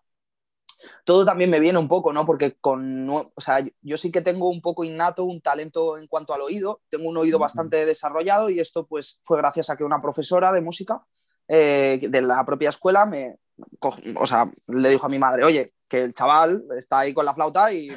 Todo 1.04 1.24
también 1.24 1.50
me 1.50 1.60
viene 1.60 1.78
un 1.78 1.88
poco, 1.88 2.12
¿no? 2.12 2.26
Porque 2.26 2.56
con, 2.56 3.08
o 3.08 3.32
sea, 3.38 3.64
yo 3.80 3.96
sí 3.96 4.12
que 4.12 4.20
tengo 4.20 4.50
un 4.50 4.60
poco 4.60 4.84
innato, 4.84 5.24
un 5.24 5.40
talento 5.40 5.96
en 5.96 6.06
cuanto 6.06 6.34
al 6.34 6.42
oído, 6.42 6.82
tengo 6.90 7.08
un 7.08 7.16
oído 7.16 7.38
bastante 7.38 7.86
desarrollado 7.86 8.50
y 8.50 8.60
esto 8.60 8.86
pues 8.86 9.20
fue 9.24 9.38
gracias 9.38 9.70
a 9.70 9.76
que 9.76 9.84
una 9.84 10.02
profesora 10.02 10.52
de 10.52 10.60
música 10.60 11.02
eh, 11.48 12.00
de 12.02 12.22
la 12.22 12.44
propia 12.44 12.68
escuela 12.68 13.06
me, 13.06 13.38
o 13.80 14.26
sea, 14.26 14.50
le 14.68 14.88
dijo 14.90 15.06
a 15.06 15.08
mi 15.08 15.18
madre, 15.18 15.44
oye, 15.44 15.74
que 15.88 16.02
el 16.02 16.14
chaval 16.14 16.64
está 16.76 17.00
ahí 17.00 17.14
con 17.14 17.24
la 17.24 17.34
flauta 17.34 17.72
y 17.72 17.90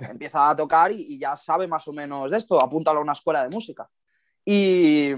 empieza 0.00 0.50
a 0.50 0.56
tocar 0.56 0.92
y, 0.92 1.18
ya 1.18 1.36
sabe 1.36 1.66
más 1.66 1.86
o 1.88 1.92
menos 1.92 2.30
de 2.30 2.38
esto, 2.38 2.60
apúntalo 2.60 3.00
a 3.00 3.02
una 3.02 3.12
escuela 3.12 3.42
de 3.42 3.48
música. 3.54 3.88
Y, 4.44 5.10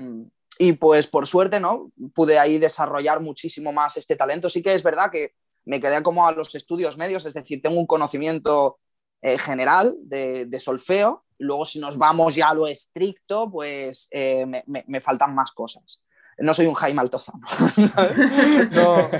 y, 0.59 0.73
pues 0.73 1.07
por 1.07 1.27
suerte, 1.27 1.61
¿no? 1.61 1.91
Pude 2.15 2.39
ahí 2.39 2.59
desarrollar 2.59 3.21
muchísimo 3.21 3.73
más 3.73 3.97
este 3.97 4.17
talento. 4.17 4.49
Sí 4.49 4.63
que 4.63 4.75
es 4.75 4.83
verdad 4.83 5.11
que 5.11 5.35
me 5.65 5.81
quedé 5.81 6.03
como 6.03 6.27
a 6.27 6.33
los 6.33 6.55
estudios 6.55 6.97
medios, 6.97 7.25
es 7.25 7.35
decir, 7.35 7.63
tengo 7.63 7.79
un 7.79 7.87
conocimiento 7.87 8.79
eh, 9.21 9.39
general 9.39 9.95
de, 10.03 10.47
de, 10.47 10.61
solfeo. 10.61 11.25
Luego, 11.39 11.65
si 11.65 11.79
nos 11.79 11.99
vamos 11.99 12.35
ya 12.35 12.49
a 12.49 12.55
lo 12.55 12.67
estricto, 12.67 13.51
pues 13.51 14.09
eh, 14.11 14.45
me, 14.47 14.65
me, 14.67 14.85
me 14.87 15.01
faltan 15.01 15.35
más 15.35 15.53
cosas 15.53 16.03
no 16.39 16.55
soy 16.55 16.67
un 16.67 16.75
Jaime 16.75 17.01
Altozano, 17.01 17.41
no, 18.71 19.11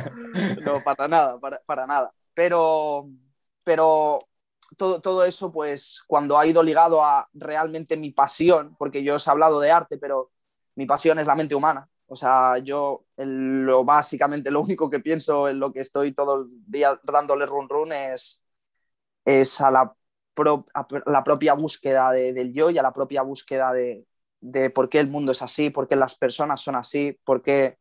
no, 0.65 0.85
para 0.85 1.09
nada, 1.09 1.39
para, 1.67 1.87
nada. 1.87 2.13
Pero, 2.35 3.09
pero 3.63 4.29
todo, 4.77 5.01
todo, 5.01 5.25
eso, 5.25 5.53
pues 5.53 6.03
cuando 6.07 6.39
ha 6.39 6.47
ido 6.47 6.63
ligado 6.63 7.03
a 7.03 7.29
realmente 7.35 7.97
mi 7.97 8.11
pasión, 8.11 8.75
porque 8.79 9.03
yo 9.03 9.17
os 9.17 9.27
he 9.27 9.31
hablado 9.31 9.61
de 9.61 9.71
arte, 9.71 9.99
pero 9.99 10.31
mi 10.75 10.87
pasión 10.87 11.19
es 11.19 11.27
la 11.27 11.35
mente 11.35 11.55
humana. 11.55 11.89
O 12.07 12.17
sea, 12.17 12.59
yo 12.59 13.07
lo 13.17 13.85
básicamente 13.85 14.51
lo 14.51 14.61
único 14.61 14.91
que 14.91 15.01
pienso 15.01 15.49
en 15.49 15.59
lo 15.59 15.73
que 15.73 15.81
estoy 15.81 16.13
todo 16.13 16.43
el 16.43 16.49
día 16.67 17.01
dándole 17.05 17.47
run 17.47 17.69
run 17.69 17.93
es, 17.93 18.45
es 19.25 19.61
a, 19.61 19.71
la 19.71 19.95
la 21.07 21.25
propia 21.25 21.55
búsqueda 21.55 22.11
del 22.11 22.53
yo 22.53 22.71
y 22.71 22.79
a 22.79 22.83
la 22.83 22.93
propia 22.93 23.23
búsqueda 23.23 23.73
de, 23.73 24.07
de 24.41 24.71
por 24.71 24.89
qué 24.89 24.99
el 24.99 25.09
mundo 25.09 25.33
es 25.33 25.43
así, 25.43 25.71
por 25.71 25.89
qué 25.89 25.97
las 25.97 26.15
personas 26.15 26.61
son 26.61 26.77
así, 26.77 27.19
por 27.25 27.43
qué... 27.43 27.79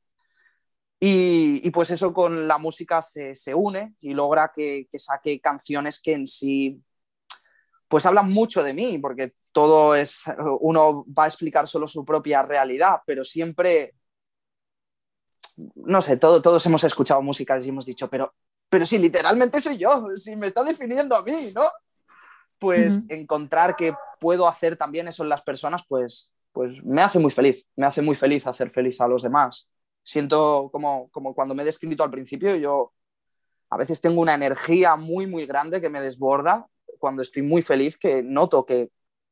Y, 1.04 1.68
pues 1.72 1.90
eso 1.90 2.14
con 2.14 2.48
la 2.48 2.60
música 2.60 3.02
se, 3.02 3.56
une 3.56 3.96
y 4.02 4.14
logra 4.14 4.52
que, 4.56 4.88
saque 4.94 5.42
canciones 5.42 6.00
que 6.00 6.14
en 6.14 6.28
sí 6.28 6.80
pues 7.88 8.06
hablan 8.06 8.30
mucho 8.30 8.62
de 8.64 8.74
mí, 8.74 9.00
porque 9.00 9.34
todo 9.52 9.96
es, 9.96 10.22
uno 10.62 11.04
va 11.08 11.24
a 11.24 11.28
explicar 11.28 11.68
solo 11.68 11.88
su 11.88 12.06
propia 12.06 12.44
realidad, 12.44 13.02
pero 13.06 13.24
siempre, 13.24 13.96
no 15.58 16.02
sé, 16.02 16.18
todo, 16.18 16.42
todos 16.42 16.66
hemos 16.68 16.84
escuchado 16.84 17.22
música 17.22 17.58
y 17.60 17.68
hemos 17.68 17.86
dicho, 17.86 18.08
pero, 18.08 18.34
pero 18.70 18.86
si 18.86 18.98
literalmente 19.00 19.60
soy 19.60 19.78
yo, 19.78 20.06
si 20.16 20.36
me 20.36 20.48
está 20.48 20.64
definiendo 20.64 21.16
a 21.16 21.24
mí, 21.24 21.52
¿no? 21.54 21.70
Pues 22.60 23.02
encontrar 23.10 23.76
que 23.76 23.94
puedo 24.20 24.48
hacer 24.48 24.78
también 24.78 25.08
eso 25.08 25.24
en 25.24 25.30
las 25.30 25.42
personas, 25.42 25.84
pues, 25.86 26.32
pues 26.54 26.82
me 26.84 27.02
hace 27.02 27.18
muy 27.18 27.32
feliz, 27.32 27.68
me 27.76 27.88
hace 27.88 28.04
muy 28.04 28.16
feliz 28.16 28.46
hacer 28.46 28.70
feliz 28.70 29.02
a 29.02 29.08
los 29.08 29.24
demás. 29.24 29.68
Siento 30.04 30.70
como, 30.72 31.10
como 31.10 31.34
cuando 31.34 31.56
me 31.56 31.64
he 31.64 31.66
descrito 31.66 32.04
al 32.04 32.12
principio, 32.12 32.56
yo 32.56 32.94
a 33.70 33.78
veces 33.78 34.02
tengo 34.02 34.22
una 34.22 34.36
energía 34.36 34.96
muy, 34.96 35.28
muy 35.28 35.46
grande 35.46 35.80
que 35.80 35.90
me 35.90 36.02
desborda 36.02 36.68
cuando 37.00 37.22
estoy 37.22 37.42
muy 37.42 37.62
feliz, 37.62 37.98
que 37.98 38.22
noto 38.22 38.66
que, 38.66 38.92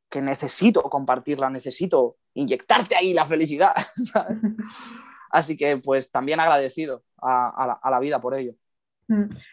que 0.09 0.21
necesito 0.21 0.81
compartirla, 0.83 1.49
necesito 1.49 2.17
inyectarte 2.33 2.95
ahí 2.95 3.13
la 3.13 3.25
felicidad. 3.25 3.73
Así 5.29 5.55
que 5.55 5.77
pues 5.77 6.11
también 6.11 6.39
agradecido 6.39 7.03
a, 7.17 7.65
la, 7.67 7.79
a 7.81 7.91
la 7.91 7.99
vida 7.99 8.19
por 8.19 8.33
ello. 8.35 8.53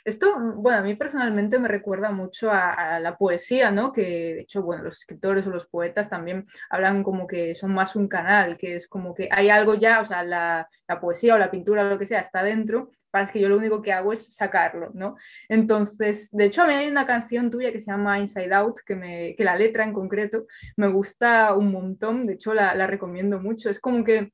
Esto, 0.05 0.39
mm, 0.39 0.63
bueno, 0.63 0.79
a 0.79 0.83
mí 0.83 0.95
personalmente 0.95 1.59
me 1.59 1.69
recuerda 1.69 2.11
mucho 2.11 2.51
a, 2.53 3.01
la 3.01 3.17
poesía, 3.17 3.71
¿no? 3.71 3.93
Que 3.93 4.03
de 4.35 4.41
hecho, 4.41 4.63
bueno, 4.63 4.83
los 4.83 4.99
escritores 4.99 5.47
o 5.47 5.51
los 5.51 5.67
poetas 5.67 6.09
también 6.11 6.47
hablan 6.71 7.03
como 7.03 7.27
que 7.27 7.55
son 7.55 7.73
más 7.73 7.97
un 7.97 8.09
canal, 8.09 8.57
que 8.57 8.77
es 8.77 8.89
como 8.89 9.15
que 9.15 9.29
hay 9.31 9.51
algo 9.51 9.75
ya, 9.75 10.01
o 10.01 10.07
sea, 10.07 10.25
la, 10.25 10.69
poesía 11.01 11.35
o 11.35 11.39
la 11.39 11.51
pintura 11.51 11.85
o 11.85 11.89
lo 11.89 11.99
que 11.99 12.07
sea 12.07 12.21
está 12.21 12.43
dentro, 12.43 12.91
para 13.11 13.27
que 13.29 13.41
yo 13.41 13.49
lo 13.49 13.57
único 13.57 13.83
que 13.83 13.93
hago 13.93 14.13
es 14.13 14.35
sacarlo, 14.35 14.91
¿no? 14.95 15.17
Entonces, 15.49 16.29
de 16.33 16.47
hecho, 16.47 16.63
a 16.63 16.67
mí 16.67 16.75
hay 16.75 16.89
una 16.89 17.07
canción 17.07 17.51
tuya 17.51 17.73
que 17.73 17.81
se 17.81 17.91
llama 17.91 18.21
Inside 18.21 18.55
Out, 18.55 18.81
que, 18.87 18.95
me, 18.95 19.35
que 19.37 19.45
la 19.45 19.57
letra 19.57 19.85
en 19.85 19.93
concreto 19.93 20.47
me 20.77 20.89
gusta 20.89 21.55
un 21.55 21.71
montón, 21.73 22.25
de 22.25 22.35
hecho, 22.35 22.55
la, 22.55 22.75
la 22.75 22.87
recomiendo 22.87 23.41
mucho. 23.41 23.71
Es 23.71 23.81
como 23.81 24.05
que, 24.05 24.33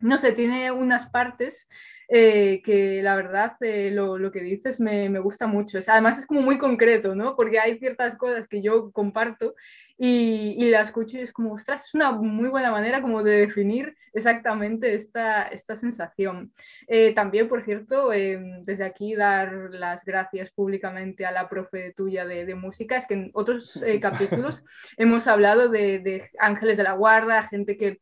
no 0.00 0.18
sé, 0.18 0.32
tiene 0.32 0.72
unas 0.72 1.08
partes 1.10 1.68
eh, 2.12 2.60
que 2.64 3.02
la 3.04 3.14
verdad 3.14 3.52
eh, 3.60 3.90
lo, 3.92 4.18
lo, 4.18 4.32
que 4.32 4.40
dices 4.40 4.80
me, 4.80 5.08
me, 5.08 5.20
gusta 5.20 5.46
mucho. 5.46 5.78
Es, 5.78 5.88
además 5.88 6.18
es 6.18 6.26
como 6.26 6.42
muy 6.42 6.58
concreto, 6.58 7.14
¿no? 7.14 7.36
Porque 7.36 7.60
hay 7.60 7.78
ciertas 7.78 8.16
cosas 8.16 8.48
que 8.48 8.62
yo 8.62 8.90
comparto 8.90 9.54
y, 9.96 10.56
y 10.58 10.70
la 10.70 10.80
escucho 10.80 11.18
y 11.18 11.20
es 11.20 11.32
como, 11.32 11.52
ostras, 11.52 11.84
es 11.84 11.94
una 11.94 12.10
muy 12.10 12.48
buena 12.48 12.72
manera 12.72 13.00
como 13.00 13.22
de 13.22 13.36
definir 13.36 13.94
exactamente 14.12 14.94
esta, 14.94 15.44
esta 15.44 15.76
sensación. 15.76 16.52
Eh, 16.88 17.12
también, 17.14 17.48
por 17.48 17.62
cierto, 17.64 18.12
em, 18.12 18.64
desde 18.64 18.84
aquí 18.84 19.14
dar 19.14 19.52
las 19.70 20.04
gracias 20.04 20.50
públicamente 20.50 21.26
a 21.26 21.30
la 21.30 21.48
profe 21.48 21.92
tuya 21.92 22.24
de, 22.26 22.44
de 22.44 22.54
música. 22.56 22.96
Es 22.96 23.06
que 23.06 23.14
en 23.14 23.30
otros 23.34 23.80
capítulos 24.00 24.64
hemos 24.96 25.28
hablado 25.28 25.68
de, 25.68 26.00
de 26.00 26.24
ángeles 26.40 26.76
de 26.76 26.82
la 26.82 26.94
guarda, 26.94 27.42
gente 27.44 27.76
que 27.76 28.00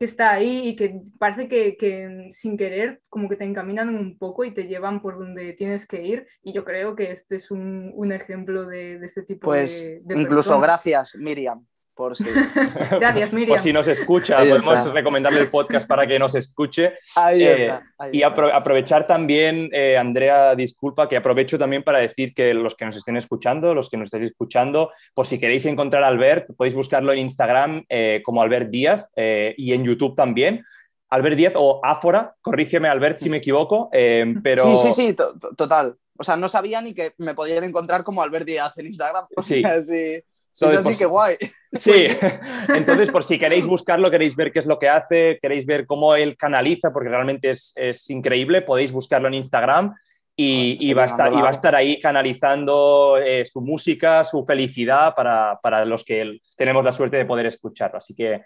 que 0.00 0.06
está 0.06 0.32
ahí 0.32 0.68
y 0.68 0.76
que 0.76 1.02
parece 1.18 1.46
que, 1.46 1.76
que, 1.76 2.30
sin 2.32 2.56
querer 2.56 3.02
como 3.10 3.28
que 3.28 3.36
te 3.36 3.44
encaminan 3.44 3.94
un 3.94 4.16
poco 4.16 4.44
y 4.44 4.54
te 4.54 4.66
llevan 4.66 5.02
por 5.02 5.18
donde 5.18 5.52
tienes 5.52 5.86
que 5.86 6.02
ir 6.02 6.26
y 6.42 6.54
yo 6.54 6.64
creo 6.64 6.96
que 6.96 7.12
este 7.12 7.36
es 7.36 7.50
un, 7.50 7.92
un 7.94 8.10
ejemplo 8.10 8.64
de, 8.64 8.98
de, 8.98 9.04
este 9.04 9.22
tipo 9.24 9.50
pues, 9.50 9.82
de, 9.82 10.00
de 10.02 10.22
incluso 10.22 10.52
personas. 10.52 10.62
gracias 10.62 11.16
Miriam 11.16 11.66
por 12.00 12.16
si... 12.16 12.24
Gracias, 12.98 13.30
Miriam. 13.30 13.58
Por 13.58 13.60
si 13.60 13.74
nos 13.74 13.86
escucha, 13.86 14.38
ahí 14.38 14.48
podemos 14.48 14.78
está. 14.78 14.90
recomendarle 14.90 15.40
el 15.40 15.50
podcast 15.50 15.86
para 15.86 16.06
que 16.06 16.18
nos 16.18 16.34
escuche. 16.34 16.94
Ahí 17.14 17.42
eh, 17.42 17.66
está, 17.66 17.82
ahí 17.98 18.10
y 18.14 18.22
apro 18.22 18.50
aprovechar 18.54 19.06
también, 19.06 19.68
eh, 19.70 19.98
Andrea, 19.98 20.54
disculpa, 20.54 21.10
que 21.10 21.18
aprovecho 21.18 21.58
también 21.58 21.82
para 21.82 21.98
decir 21.98 22.32
que 22.32 22.54
los 22.54 22.74
que 22.74 22.86
nos 22.86 22.96
estén 22.96 23.18
escuchando, 23.18 23.74
los 23.74 23.90
que 23.90 23.98
nos 23.98 24.06
estéis 24.06 24.30
escuchando, 24.30 24.90
por 25.12 25.26
si 25.26 25.38
queréis 25.38 25.66
encontrar 25.66 26.02
a 26.02 26.06
Albert, 26.06 26.56
podéis 26.56 26.74
buscarlo 26.74 27.12
en 27.12 27.18
Instagram 27.18 27.84
eh, 27.90 28.22
como 28.24 28.40
Albert 28.40 28.70
Díaz 28.70 29.06
eh, 29.14 29.54
y 29.58 29.74
en 29.74 29.84
YouTube 29.84 30.16
también. 30.16 30.64
Albert 31.10 31.36
Díaz 31.36 31.52
o 31.54 31.82
Áfora, 31.84 32.34
corrígeme 32.40 32.88
Albert 32.88 33.18
si 33.18 33.28
me 33.28 33.38
equivoco, 33.38 33.90
pero... 33.90 34.62
Sí, 34.62 34.76
sí, 34.78 34.92
sí, 34.92 35.16
total. 35.54 35.96
O 36.16 36.22
sea, 36.22 36.36
no 36.36 36.48
sabía 36.48 36.80
ni 36.80 36.94
que 36.94 37.12
me 37.18 37.34
podían 37.34 37.64
encontrar 37.64 38.04
como 38.04 38.22
Albert 38.22 38.46
Díaz 38.46 38.78
en 38.78 38.86
Instagram. 38.86 39.26
Sí. 39.42 39.62
sí. 39.82 40.22
Es 40.52 40.62
así, 40.62 40.96
que 40.96 41.06
guay. 41.06 41.36
Sí, 41.72 42.08
entonces 42.74 43.10
por 43.10 43.22
si 43.22 43.38
queréis 43.38 43.64
buscarlo, 43.64 44.10
queréis 44.10 44.34
ver 44.34 44.50
qué 44.50 44.58
es 44.58 44.66
lo 44.66 44.80
que 44.80 44.88
hace, 44.88 45.38
queréis 45.40 45.64
ver 45.66 45.86
cómo 45.86 46.16
él 46.16 46.36
canaliza, 46.36 46.92
porque 46.92 47.08
realmente 47.08 47.50
es, 47.50 47.72
es 47.76 48.10
increíble, 48.10 48.62
podéis 48.62 48.90
buscarlo 48.90 49.28
en 49.28 49.34
Instagram 49.34 49.94
y, 50.34 50.78
y, 50.80 50.92
va, 50.94 51.04
a 51.04 51.06
estar, 51.06 51.32
y 51.32 51.36
va, 51.36 51.48
a 51.48 51.52
estar, 51.52 51.76
ahí 51.76 52.00
canalizando 52.00 53.18
eh, 53.18 53.44
su 53.44 53.60
música, 53.60 54.24
su 54.24 54.44
felicidad 54.44 55.14
para, 55.14 55.60
para 55.62 55.84
los 55.84 56.04
que 56.04 56.40
tenemos 56.56 56.84
la 56.84 56.90
suerte 56.90 57.18
de 57.18 57.24
poder 57.24 57.46
escucharlo. 57.46 57.98
Así 57.98 58.16
que 58.16 58.42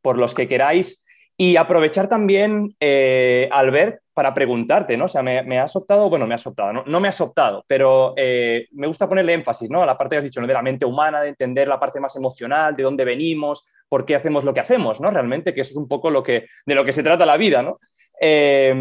por 0.00 0.16
los 0.16 0.32
que 0.32 0.46
queráis, 0.46 1.04
y 1.40 1.56
aprovechar 1.56 2.06
también, 2.06 2.76
eh, 2.80 3.48
Albert, 3.50 4.02
para 4.12 4.34
preguntarte, 4.34 4.98
¿no? 4.98 5.06
O 5.06 5.08
sea, 5.08 5.22
me, 5.22 5.42
me, 5.42 5.58
has 5.58 5.74
optado, 5.74 6.10
bueno, 6.10 6.26
me 6.26 6.34
has 6.34 6.46
optado, 6.46 6.70
no, 6.70 6.84
no 6.84 7.00
me 7.00 7.08
has 7.08 7.18
optado, 7.22 7.64
pero 7.66 8.12
eh, 8.18 8.68
me 8.72 8.86
gusta 8.86 9.08
ponerle 9.08 9.32
énfasis, 9.32 9.70
¿no? 9.70 9.82
A 9.82 9.86
la 9.86 9.96
parte 9.96 10.16
que 10.16 10.18
has 10.18 10.24
dicho, 10.24 10.42
¿no? 10.42 10.46
De 10.46 10.52
la 10.52 10.60
mente 10.60 10.84
humana, 10.84 11.22
de 11.22 11.30
entender 11.30 11.66
la 11.66 11.80
parte 11.80 11.98
más 11.98 12.14
emocional, 12.14 12.74
de 12.74 12.82
dónde 12.82 13.06
venimos, 13.06 13.64
por 13.88 14.04
qué 14.04 14.16
hacemos 14.16 14.44
lo 14.44 14.52
que 14.52 14.60
hacemos, 14.60 15.00
¿no? 15.00 15.10
Realmente, 15.10 15.54
que 15.54 15.62
eso 15.62 15.70
es 15.70 15.78
un 15.78 15.88
poco 15.88 16.10
lo 16.10 16.22
que, 16.22 16.44
de 16.66 16.74
lo 16.74 16.84
que 16.84 16.92
se 16.92 17.02
trata 17.02 17.24
la 17.24 17.38
vida, 17.38 17.62
¿no? 17.62 17.80
Eh, 18.20 18.74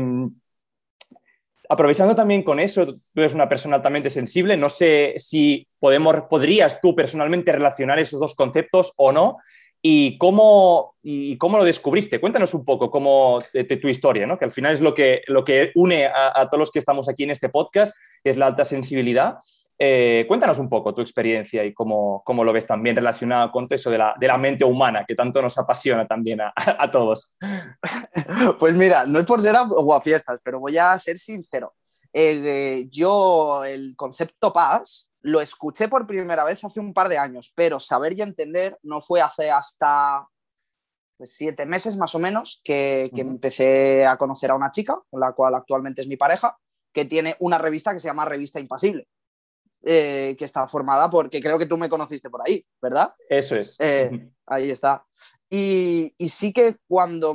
aprovechando 1.69 2.13
también 2.13 2.43
con 2.43 2.59
eso, 2.59 2.87
tú 2.87 3.21
eres 3.21 3.33
una 3.33 3.47
persona 3.47 3.77
altamente 3.77 4.09
sensible, 4.09 4.57
no 4.57 4.69
sé 4.69 5.13
si 5.15 5.65
podemos, 5.79 6.23
podrías 6.23 6.81
tú 6.81 6.93
personalmente 6.93 7.53
relacionar 7.53 7.99
esos 7.99 8.19
dos 8.19 8.35
conceptos 8.35 8.91
o 8.97 9.13
no, 9.13 9.37
¿Y 9.81 10.17
cómo, 10.17 10.95
¿Y 11.01 11.38
cómo 11.38 11.57
lo 11.57 11.63
descubriste? 11.63 12.19
Cuéntanos 12.19 12.53
un 12.53 12.65
poco 12.65 12.91
cómo, 12.91 13.38
tu 13.81 13.88
historia, 13.88 14.27
¿no? 14.27 14.38
que 14.38 14.45
al 14.45 14.51
final 14.51 14.74
es 14.74 14.81
lo 14.81 14.93
que, 14.93 15.21
lo 15.27 15.45
que 15.45 15.71
une 15.75 16.05
a, 16.05 16.48
todos 16.50 16.59
los 16.59 16.71
que 16.71 16.79
estamos 16.79 17.07
aquí 17.07 17.24
en 17.24 17.31
este 17.31 17.50
podcast, 17.50 17.95
es 18.24 18.36
la 18.38 18.48
alta 18.48 18.65
sensibilidad. 18.65 19.38
Eh, 19.81 20.25
cuéntanos 20.27 20.59
un 20.59 20.67
poco 20.67 20.93
tu 20.93 21.00
experiencia 21.00 21.63
y 21.63 21.74
cómo, 21.74 22.21
cómo, 22.25 22.43
lo 22.43 22.51
ves 22.51 22.65
también 22.65 22.98
relacionado 22.98 23.50
con 23.50 23.65
eso 23.69 23.89
de 23.89 23.98
la, 23.98 24.13
de 24.19 24.27
la 24.27 24.38
mente 24.38 24.65
humana, 24.65 25.05
que 25.07 25.15
tanto 25.15 25.41
nos 25.41 25.57
apasiona 25.57 26.05
también 26.05 26.41
a, 26.41 26.53
a 26.55 26.91
todos. 26.91 27.33
Pues 28.59 28.75
mira, 28.75 29.05
no 29.05 29.19
es 29.19 29.25
por 29.25 29.41
ser 29.41 29.55
aguafiestas, 29.55 30.39
pero 30.43 30.59
voy 30.59 30.77
a 30.77 30.98
ser 31.00 31.17
sincero. 31.17 31.74
Eh, 32.12 32.88
yo 32.89 33.63
el 33.63 33.95
concepto 33.95 34.51
paz 34.51 35.08
lo 35.21 35.41
escuché 35.41 35.88
por 35.88 36.07
primera 36.07 36.43
vez 36.43 36.63
hace 36.63 36.79
un 36.79 36.93
par 36.93 37.09
de 37.09 37.17
años, 37.17 37.51
pero 37.55 37.79
saber 37.79 38.13
y 38.13 38.21
entender 38.21 38.77
no 38.83 39.01
fue 39.01 39.21
hace 39.21 39.51
hasta 39.51 40.27
pues, 41.17 41.33
siete 41.33 41.65
meses 41.65 41.97
más 41.97 42.15
o 42.15 42.19
menos 42.19 42.61
que, 42.63 43.11
que 43.13 43.23
uh 43.23 43.25
-huh. 43.25 43.31
empecé 43.31 44.05
a 44.05 44.17
conocer 44.17 44.51
a 44.51 44.55
una 44.55 44.71
chica, 44.71 44.99
con 45.09 45.19
la 45.19 45.33
cual 45.33 45.55
actualmente 45.55 46.01
es 46.01 46.07
mi 46.07 46.17
pareja, 46.17 46.57
que 46.93 47.05
tiene 47.05 47.35
una 47.39 47.57
revista 47.57 47.93
que 47.93 47.99
se 47.99 48.07
llama 48.07 48.25
Revista 48.25 48.59
Impasible. 48.59 49.07
Eh, 49.81 50.35
que 50.38 50.43
está 50.43 50.67
formada 50.67 51.09
porque 51.09 51.41
creo 51.41 51.57
que 51.57 51.65
tú 51.65 51.77
me 51.77 51.88
conociste 51.88 52.29
por 52.29 52.41
ahí, 52.45 52.65
¿verdad? 52.81 53.13
Eso 53.29 53.55
es. 53.55 53.77
Eh, 53.79 54.29
ahí 54.45 54.71
está. 54.71 55.05
Y, 55.49 56.13
y, 56.17 56.27
sí 56.27 56.51
que 56.51 56.75
cuando, 56.85 57.33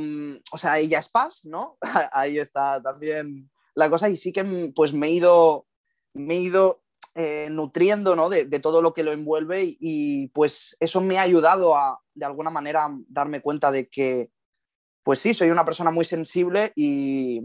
o 0.52 0.58
sea, 0.58 0.78
ella 0.78 0.98
es 0.98 1.08
paz, 1.08 1.46
¿no? 1.46 1.78
ahí 2.12 2.36
está 2.36 2.82
también 2.82 3.50
la 3.74 3.88
cosa 3.88 4.10
y 4.10 4.18
sí 4.18 4.30
que 4.30 4.72
pues 4.76 4.92
me 4.92 5.06
he 5.06 5.10
ido, 5.12 5.66
me 6.12 6.34
he 6.34 6.40
ido 6.40 6.83
eh, 7.14 7.48
nutriendo 7.50 8.16
¿no? 8.16 8.28
de, 8.28 8.44
de, 8.46 8.60
todo 8.60 8.82
lo 8.82 8.92
que 8.92 9.04
lo 9.04 9.12
envuelve 9.12 9.76
y, 9.78 10.28
pues 10.28 10.76
eso 10.80 11.00
me 11.00 11.18
ha 11.18 11.22
ayudado 11.22 11.76
a 11.76 12.00
de 12.12 12.24
alguna 12.24 12.50
manera 12.50 12.88
darme 13.08 13.40
cuenta 13.40 13.70
de 13.70 13.88
que 13.88 14.30
pues 15.04 15.20
sí, 15.20 15.34
soy 15.34 15.50
una 15.50 15.64
persona 15.64 15.90
muy 15.90 16.04
sensible 16.04 16.72
y, 16.74 17.40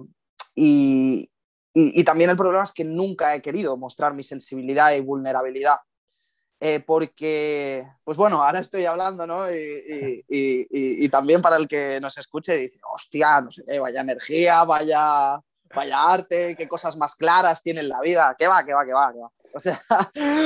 y, 0.56 1.30
y 1.74 2.04
también 2.04 2.30
el 2.30 2.38
problema 2.38 2.64
es 2.64 2.72
que 2.72 2.86
nunca 2.86 3.36
he 3.36 3.42
querido 3.42 3.78
mostrar 3.78 4.14
mi 4.14 4.24
sensibilidad 4.24 4.94
y 4.94 5.02
vulnerabilidad. 5.02 5.78
Eh, 6.62 6.82
porque, 6.82 7.86
pues 8.04 8.18
bueno, 8.18 8.44
ahora 8.44 8.60
estoy 8.60 8.86
hablando, 8.86 9.26
¿no? 9.26 9.50
Y, 9.50 10.26
y, 10.28 11.10
también 11.10 11.42
para 11.42 11.56
el 11.56 11.68
que 11.68 12.00
nos 12.02 12.18
escuche 12.18 12.58
dice, 12.58 12.80
hostia, 12.92 13.40
no 13.40 13.50
sé 13.50 13.64
qué, 13.66 13.80
vaya 13.80 14.02
energía, 14.02 14.64
vaya, 14.66 15.40
vaya 15.74 16.04
arte, 16.04 16.56
qué 16.58 16.68
cosas 16.68 16.98
más 16.98 17.16
claras 17.16 17.64
tiene 17.64 17.80
en 17.80 17.90
la 17.90 18.02
vida, 18.02 18.26
va, 18.26 18.36
qué 18.38 18.48
va, 18.48 18.66
qué 18.66 18.74
va, 18.74 18.86
qué 18.86 19.20
va. 19.20 19.32
O 19.53 19.60
sea, 19.60 19.82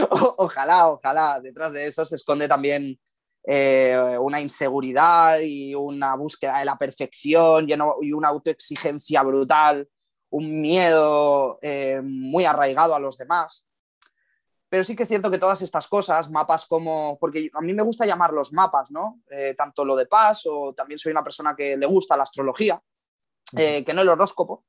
o, 0.10 0.36
ojalá, 0.38 0.90
ojalá, 0.90 1.40
detrás 1.42 1.72
de 1.74 1.88
eso 1.88 2.06
se 2.06 2.16
esconde 2.16 2.48
también 2.48 3.00
eh, 3.46 4.18
una 4.22 4.40
inseguridad 4.40 5.40
y 5.42 5.76
una 5.76 6.16
búsqueda 6.16 6.60
de 6.60 6.66
la 6.66 6.78
perfección 6.78 7.68
y 7.70 8.14
una 8.14 8.28
autoexigencia 8.30 9.22
brutal, 9.24 9.90
un 10.30 10.62
miedo 10.62 11.60
eh, 11.62 12.02
muy 12.02 12.46
arraigado 12.46 12.96
a 12.96 13.00
los 13.00 13.18
demás. 13.18 13.68
Pero 14.70 14.84
sí 14.84 14.96
que 14.96 15.04
es 15.04 15.10
cierto 15.10 15.30
que 15.30 15.38
todas 15.38 15.62
estas 15.62 15.88
cosas, 15.88 16.32
mapas 16.32 16.66
como, 16.66 17.18
porque 17.20 17.52
a 17.54 17.62
mí 17.62 17.74
me 17.74 17.84
gusta 17.84 18.08
llamarlos 18.08 18.54
mapas, 18.54 18.90
¿no? 18.90 19.22
Eh, 19.30 19.54
tanto 19.56 19.86
lo 19.86 19.96
de 19.96 20.08
paz 20.08 20.44
o 20.46 20.74
también 20.74 20.98
soy 20.98 21.12
una 21.12 21.24
persona 21.24 21.54
que 21.54 21.78
le 21.78 21.86
gusta 21.86 22.18
la 22.18 22.24
astrología, 22.24 22.82
que 23.56 23.86
no 23.94 24.02
el 24.02 24.10
horóscopo, 24.10 24.66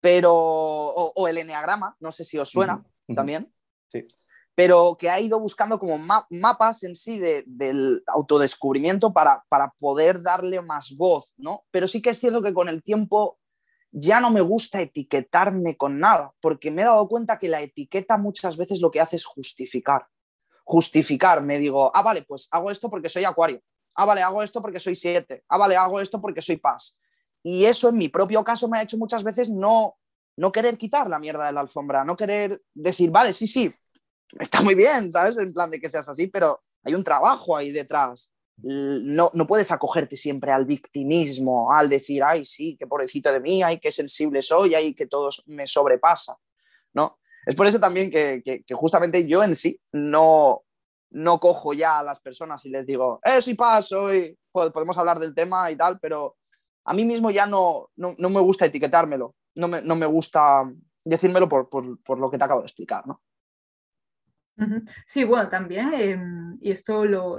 pero, 0.00 0.34
o, 0.34 1.12
o 1.14 1.28
el 1.28 1.38
enneagrama, 1.38 1.94
no 2.00 2.10
sé 2.10 2.24
si 2.24 2.38
os 2.38 2.50
suena. 2.50 2.76
Uh 2.76 2.78
-huh 2.78 2.99
también. 3.14 3.52
Sí. 3.88 4.06
Pero 4.54 4.96
que 4.98 5.08
ha 5.08 5.20
ido 5.20 5.40
buscando 5.40 5.78
como 5.78 5.98
ma 5.98 6.26
mapas 6.30 6.82
en 6.82 6.94
sí 6.94 7.18
de, 7.18 7.44
del 7.46 8.02
autodescubrimiento 8.06 9.12
para, 9.12 9.44
para 9.48 9.72
poder 9.78 10.22
darle 10.22 10.60
más 10.60 10.94
voz, 10.96 11.32
¿no? 11.36 11.64
Pero 11.70 11.86
sí 11.86 12.02
que 12.02 12.10
es 12.10 12.18
cierto 12.18 12.42
que 12.42 12.52
con 12.52 12.68
el 12.68 12.82
tiempo 12.82 13.38
ya 13.92 14.20
no 14.20 14.30
me 14.30 14.40
gusta 14.40 14.80
etiquetarme 14.80 15.76
con 15.76 15.98
nada, 15.98 16.32
porque 16.40 16.70
me 16.70 16.82
he 16.82 16.84
dado 16.84 17.08
cuenta 17.08 17.38
que 17.38 17.48
la 17.48 17.60
etiqueta 17.60 18.18
muchas 18.18 18.56
veces 18.56 18.80
lo 18.80 18.90
que 18.90 19.00
hace 19.00 19.16
es 19.16 19.24
justificar. 19.24 20.06
Justificar, 20.64 21.42
me 21.42 21.58
digo, 21.58 21.90
ah, 21.94 22.02
vale, 22.02 22.22
pues 22.22 22.48
hago 22.52 22.70
esto 22.70 22.88
porque 22.88 23.08
soy 23.08 23.24
acuario. 23.24 23.60
Ah, 23.96 24.04
vale, 24.04 24.22
hago 24.22 24.42
esto 24.42 24.62
porque 24.62 24.78
soy 24.78 24.94
siete. 24.94 25.44
Ah, 25.48 25.58
vale, 25.58 25.76
hago 25.76 26.00
esto 26.00 26.20
porque 26.20 26.42
soy 26.42 26.56
paz. 26.56 26.98
Y 27.42 27.64
eso 27.64 27.88
en 27.88 27.96
mi 27.96 28.08
propio 28.08 28.44
caso 28.44 28.68
me 28.68 28.78
ha 28.78 28.82
hecho 28.82 28.96
muchas 28.96 29.24
veces 29.24 29.48
no 29.48 29.96
no 30.36 30.52
querer 30.52 30.78
quitar 30.78 31.08
la 31.08 31.18
mierda 31.18 31.46
de 31.46 31.52
la 31.52 31.60
alfombra, 31.60 32.04
no 32.04 32.16
querer 32.16 32.60
decir, 32.74 33.10
vale, 33.10 33.32
sí, 33.32 33.46
sí, 33.46 33.72
está 34.38 34.62
muy 34.62 34.74
bien, 34.74 35.10
¿sabes? 35.10 35.38
En 35.38 35.52
plan 35.52 35.70
de 35.70 35.80
que 35.80 35.88
seas 35.88 36.08
así, 36.08 36.26
pero 36.26 36.62
hay 36.84 36.94
un 36.94 37.04
trabajo 37.04 37.56
ahí 37.56 37.70
detrás. 37.72 38.32
No, 38.62 39.30
no 39.32 39.46
puedes 39.46 39.72
acogerte 39.72 40.16
siempre 40.16 40.52
al 40.52 40.66
victimismo, 40.66 41.72
al 41.72 41.88
decir, 41.88 42.22
ay, 42.22 42.44
sí, 42.44 42.76
qué 42.78 42.86
pobrecito 42.86 43.32
de 43.32 43.40
mí, 43.40 43.62
ay, 43.62 43.78
qué 43.78 43.90
sensible 43.90 44.42
soy, 44.42 44.74
ay, 44.74 44.94
que 44.94 45.06
todo 45.06 45.30
me 45.46 45.66
sobrepasa, 45.66 46.36
¿no? 46.92 47.18
Es 47.46 47.54
por 47.54 47.66
eso 47.66 47.80
también 47.80 48.10
que, 48.10 48.42
que, 48.44 48.74
justamente 48.74 49.26
yo 49.26 49.42
en 49.42 49.54
sí 49.56 49.80
no, 49.92 50.62
no 51.10 51.40
cojo 51.40 51.72
ya 51.72 52.00
a 52.00 52.02
las 52.02 52.20
personas 52.20 52.64
y 52.66 52.70
les 52.70 52.86
digo, 52.86 53.18
eh, 53.24 53.40
soy 53.40 53.54
paz, 53.54 53.88
soy, 53.88 54.38
podemos 54.52 54.98
hablar 54.98 55.18
del 55.18 55.34
tema 55.34 55.70
y 55.70 55.76
tal, 55.76 55.98
pero 55.98 56.36
a 56.84 56.92
mí 56.92 57.06
mismo 57.06 57.30
ya 57.30 57.46
no, 57.46 57.88
no, 57.96 58.14
no 58.18 58.28
me 58.28 58.40
gusta 58.40 58.66
etiquetármelo 58.66 59.34
no 59.54 59.68
me, 59.68 59.82
no 59.82 59.96
me 59.96 60.06
gusta 60.06 60.70
decírmelo 61.04 61.48
por, 61.48 61.68
por, 61.68 62.02
por, 62.02 62.18
lo 62.18 62.30
que 62.30 62.38
te 62.38 62.44
acabo 62.44 62.60
de 62.60 62.66
explicar, 62.66 63.06
¿no? 63.06 63.22
Sí, 65.06 65.24
bueno, 65.24 65.48
también, 65.48 65.94
eh, 65.94 66.18
y 66.60 66.70
esto 66.70 67.06
lo, 67.06 67.38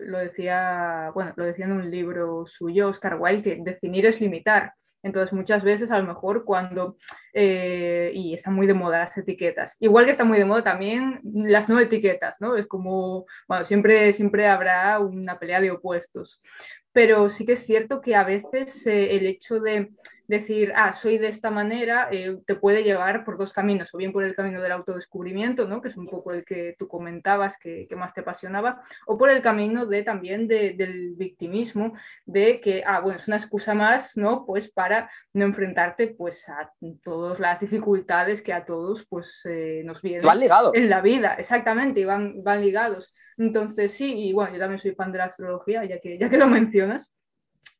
lo, 0.00 0.18
decía, 0.18 1.10
bueno, 1.14 1.32
lo 1.36 1.44
decía 1.44 1.64
en 1.64 1.72
un 1.72 1.90
libro 1.90 2.44
suyo, 2.46 2.88
Oscar 2.88 3.16
Wilde, 3.18 3.42
que 3.42 3.62
definir 3.62 4.04
es 4.04 4.20
limitar. 4.20 4.74
Entonces, 5.02 5.32
muchas 5.32 5.62
veces, 5.62 5.90
a 5.90 5.98
lo 5.98 6.04
mejor, 6.04 6.44
cuando, 6.44 6.98
eh, 7.32 8.12
y 8.14 8.34
está 8.34 8.50
muy 8.50 8.66
de 8.66 8.74
moda 8.74 8.98
las 8.98 9.16
etiquetas, 9.16 9.76
igual 9.80 10.04
que 10.04 10.10
está 10.10 10.24
muy 10.24 10.38
de 10.38 10.44
moda 10.44 10.62
también 10.62 11.20
las 11.24 11.68
no 11.68 11.80
etiquetas, 11.80 12.34
¿no? 12.38 12.56
Es 12.56 12.66
como, 12.66 13.24
bueno, 13.48 13.64
siempre, 13.64 14.12
siempre 14.12 14.46
habrá 14.46 14.98
una 14.98 15.38
pelea 15.38 15.60
de 15.60 15.70
opuestos, 15.70 16.42
pero 16.92 17.30
sí 17.30 17.46
que 17.46 17.52
es 17.54 17.64
cierto 17.64 18.02
que 18.02 18.14
a 18.14 18.24
veces 18.24 18.86
eh, 18.86 19.16
el 19.16 19.26
hecho 19.26 19.60
de 19.60 19.90
decir, 20.30 20.72
ah, 20.76 20.92
soy 20.92 21.18
de 21.18 21.26
esta 21.26 21.50
manera, 21.50 22.08
eh, 22.12 22.38
te 22.46 22.54
puede 22.54 22.84
llevar 22.84 23.24
por 23.24 23.36
dos 23.36 23.52
caminos, 23.52 23.92
o 23.92 23.98
bien 23.98 24.12
por 24.12 24.22
el 24.22 24.36
camino 24.36 24.62
del 24.62 24.70
autodescubrimiento, 24.70 25.66
¿no? 25.66 25.82
que 25.82 25.88
es 25.88 25.96
un 25.96 26.06
poco 26.06 26.32
el 26.32 26.44
que 26.44 26.76
tú 26.78 26.86
comentabas, 26.86 27.58
que, 27.58 27.88
más 27.96 28.14
te 28.14 28.20
apasionaba, 28.20 28.80
o 29.06 29.18
por 29.18 29.28
el 29.28 29.42
camino 29.42 29.86
de 29.86 30.04
también 30.04 30.46
del 30.46 31.14
victimismo, 31.16 31.94
de 32.24 32.60
que, 32.60 32.82
ah, 32.86 33.00
bueno, 33.00 33.18
es 33.18 33.26
una 33.26 33.36
excusa 33.36 33.74
más, 33.74 34.16
¿no? 34.16 34.46
Pues 34.46 34.70
para 34.70 35.10
no 35.32 35.44
enfrentarte 35.44 36.06
pues 36.06 36.48
a 36.48 36.72
todas 37.02 37.40
las 37.40 37.58
dificultades 37.58 38.40
que 38.40 38.52
a 38.52 38.64
todos 38.64 39.06
pues 39.06 39.42
eh, 39.44 39.82
nos 39.84 40.00
vienen 40.00 40.22
en 40.74 40.88
la 40.88 41.00
vida, 41.00 41.34
exactamente, 41.34 42.00
y 42.00 42.04
van, 42.04 42.42
van 42.42 42.62
ligados. 42.62 43.12
Entonces 43.36 43.92
sí, 43.92 44.28
y 44.28 44.32
bueno, 44.32 44.52
yo 44.52 44.60
también 44.60 44.78
soy 44.78 44.92
fan 44.94 45.10
de 45.10 45.18
la 45.18 45.24
astrología, 45.24 45.84
ya 45.84 45.98
que, 45.98 46.16
ya 46.16 46.30
que 46.30 46.38
lo 46.38 46.46
mencionas. 46.46 47.12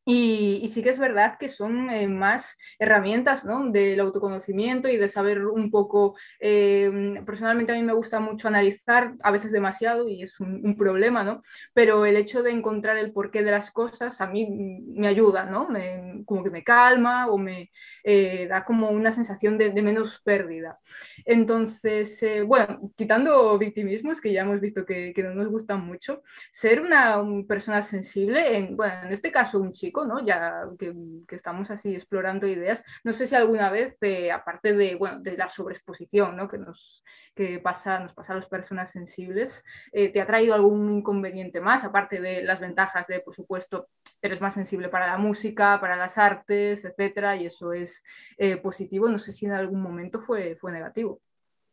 Y, 0.07 0.67
sí 0.73 0.83
que 0.83 0.91
es 0.91 0.99
verdad 0.99 1.37
que 1.39 1.49
son 1.49 1.91
eh, 1.91 2.09
más 2.09 2.57
herramientas 2.79 3.45
¿no? 3.45 3.71
del 3.71 4.01
autoconocimiento 4.01 4.89
y 4.89 4.97
de 4.97 5.09
saber 5.09 5.45
un 5.47 5.71
poco, 5.71 6.17
eh, 6.41 7.21
personalmente 7.27 7.73
a 7.73 7.75
mí 7.75 7.83
me 7.83 7.93
gusta 7.93 8.19
mucho 8.19 8.49
analizar, 8.49 9.15
a 9.23 9.31
veces 9.31 9.53
demasiado 9.53 10.09
y 10.09 10.23
es 10.23 10.41
un, 10.41 10.61
problema, 10.79 11.25
¿no? 11.25 11.43
pero 11.75 12.07
el 12.07 12.17
hecho 12.17 12.43
de 12.43 12.51
encontrar 12.51 12.97
el 12.97 13.13
porqué 13.13 13.43
de 13.43 13.51
las 13.51 13.71
cosas 13.71 14.21
a 14.21 14.27
mí 14.27 14.49
me 14.95 15.09
ayuda, 15.09 15.45
¿no? 15.45 15.69
Me, 15.69 16.23
como 16.25 16.43
que 16.45 16.51
me 16.51 16.65
calma 16.65 17.27
o 17.29 17.37
me 17.37 17.71
eh, 18.05 18.47
da 18.49 18.65
como 18.65 18.89
una 18.91 19.13
sensación 19.13 19.59
de, 19.59 19.71
menos 19.83 20.21
pérdida. 20.23 20.79
Entonces, 21.25 22.25
bueno, 22.47 22.93
quitando 22.97 23.59
victimismos, 23.59 24.21
que 24.21 24.33
ya 24.33 24.43
hemos 24.43 24.61
visto 24.61 24.85
que, 24.87 25.13
que 25.15 25.23
no 25.23 25.35
nos 25.35 25.49
gustan 25.49 25.85
mucho, 25.85 26.23
ser 26.53 26.81
una 26.81 27.23
persona 27.49 27.83
sensible, 27.83 28.57
en, 28.57 28.77
bueno, 28.77 28.95
en 29.05 29.13
este 29.13 29.31
caso 29.31 29.59
un 29.61 29.73
chico, 29.73 30.00
ya 30.25 30.69
que, 30.79 30.95
estamos 31.31 31.71
así 31.71 31.95
explorando 31.95 32.47
ideas. 32.47 32.83
No 33.05 33.13
sé 33.13 33.27
si 33.27 33.35
alguna 33.35 33.71
vez, 33.71 33.97
eh, 34.03 34.31
aparte 34.33 34.73
de, 34.73 34.95
bueno, 34.95 35.21
de 35.21 35.37
la 35.37 35.49
sobreexposición 35.49 36.37
¿no? 36.37 36.49
que, 36.49 36.59
nos, 36.59 37.03
que 37.35 37.59
pasa, 37.59 38.01
nos 38.01 38.15
pasa 38.15 38.33
a 38.33 38.37
las 38.37 38.49
personas 38.49 38.91
sensibles, 38.91 39.65
eh, 39.93 40.09
¿te 40.09 40.21
ha 40.21 40.27
traído 40.27 40.55
algún 40.55 40.91
inconveniente 40.91 41.61
más, 41.61 41.85
aparte 41.85 42.21
de 42.21 42.43
las 42.43 42.61
ventajas 42.61 43.07
de, 43.07 43.21
por 43.21 43.35
supuesto, 43.35 43.89
eres 44.23 44.41
más 44.41 44.55
sensible 44.55 44.89
para 44.89 45.07
la 45.07 45.19
música, 45.19 45.81
para 45.81 45.97
las 45.97 46.19
artes, 46.19 46.85
etcétera, 46.85 47.37
y 47.37 47.47
eso 47.47 47.73
es 47.73 48.03
eh, 48.39 48.57
positivo? 48.57 49.09
No 49.09 49.19
sé 49.19 49.33
si 49.33 49.47
en 49.47 49.53
algún 49.53 49.81
momento 49.83 50.21
fue, 50.21 50.57
fue 50.57 50.73
negativo. 50.73 51.21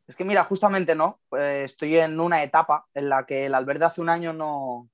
Es 0.08 0.16
que 0.16 0.24
mira, 0.24 0.44
justamente 0.46 0.96
no, 0.96 1.20
estoy 1.38 1.98
en 1.98 2.20
una 2.20 2.42
etapa 2.42 2.88
en 2.94 3.10
la 3.10 3.26
que 3.26 3.46
el 3.46 3.54
Albert 3.54 3.80
de 3.80 3.86
hace 3.86 4.02
un 4.02 4.08
año 4.08 4.32
no, 4.32 4.90